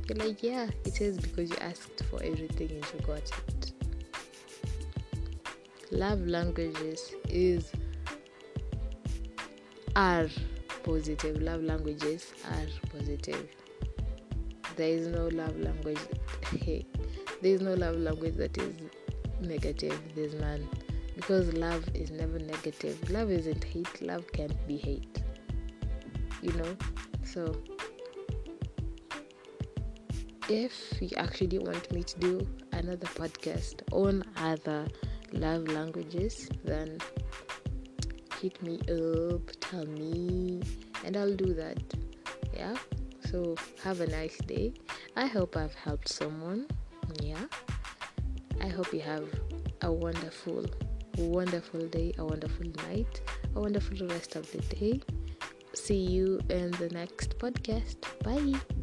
You're 0.09 0.27
like, 0.27 0.43
yeah, 0.43 0.69
it 0.85 1.01
is 1.01 1.19
because 1.19 1.51
you 1.51 1.57
asked 1.61 2.03
for 2.11 2.23
everything 2.23 2.71
and 2.71 2.87
you 2.95 3.07
got 3.07 3.19
it. 3.19 3.73
Love 5.91 6.27
languages 6.27 7.15
is 7.29 7.71
are 9.97 10.29
positive. 10.83 11.41
Love 11.43 11.63
languages 11.63 12.33
are 12.51 12.67
positive 12.91 13.49
there 14.77 14.89
is 14.89 15.07
no 15.07 15.29
love 15.29 15.59
language 15.59 15.99
hey 16.59 16.85
there 17.43 17.55
is 17.55 17.61
no 17.61 17.75
love 17.75 17.97
language 17.97 18.37
that 18.37 18.57
is 18.59 18.75
negative 19.41 20.01
there's 20.15 20.35
none 20.35 20.69
because 21.15 21.53
love 21.55 21.89
is 21.95 22.11
never 22.11 22.39
negative. 22.39 23.11
Love 23.11 23.31
isn't 23.31 23.65
hate 23.65 24.03
love 24.03 24.25
can't 24.33 24.67
be 24.67 24.77
hate. 24.77 25.23
You 26.43 26.53
know? 26.53 26.77
So 27.25 27.57
if 30.49 31.01
you 31.01 31.11
actually 31.17 31.59
want 31.59 31.91
me 31.93 32.03
to 32.03 32.19
do 32.19 32.47
another 32.73 33.07
podcast 33.07 33.81
on 33.93 34.23
other 34.37 34.87
love 35.33 35.67
languages 35.69 36.51
then 36.65 36.99
hit 38.43 38.63
me 38.63 38.79
up 38.91 39.51
tell 39.61 39.87
me 39.87 40.61
and 41.05 41.17
i'll 41.17 41.35
do 41.35 41.55
that. 41.55 41.79
Yeah 42.55 42.77
so 43.35 43.57
have 43.83 44.01
a 44.01 44.07
nice 44.07 44.39
day. 44.47 44.73
I 45.17 45.27
hope 45.27 45.57
I've 45.57 45.75
helped 45.75 46.09
someone. 46.09 46.69
Yeah. 47.21 47.47
I 48.61 48.69
hope 48.69 48.93
you 48.93 49.01
have 49.01 49.27
a 49.83 49.91
wonderful, 49.91 50.65
wonderful 51.19 51.85
day, 51.89 52.15
a 52.19 52.25
wonderful 52.25 52.67
night, 52.87 53.23
a 53.57 53.61
wonderful 53.61 54.07
rest 54.07 54.37
of 54.37 54.49
the 54.53 54.59
day. 54.77 55.01
See 55.75 56.03
you 56.17 56.41
in 56.49 56.71
the 56.83 56.91
next 56.93 57.37
podcast. 57.41 57.97
Bye. 58.23 58.74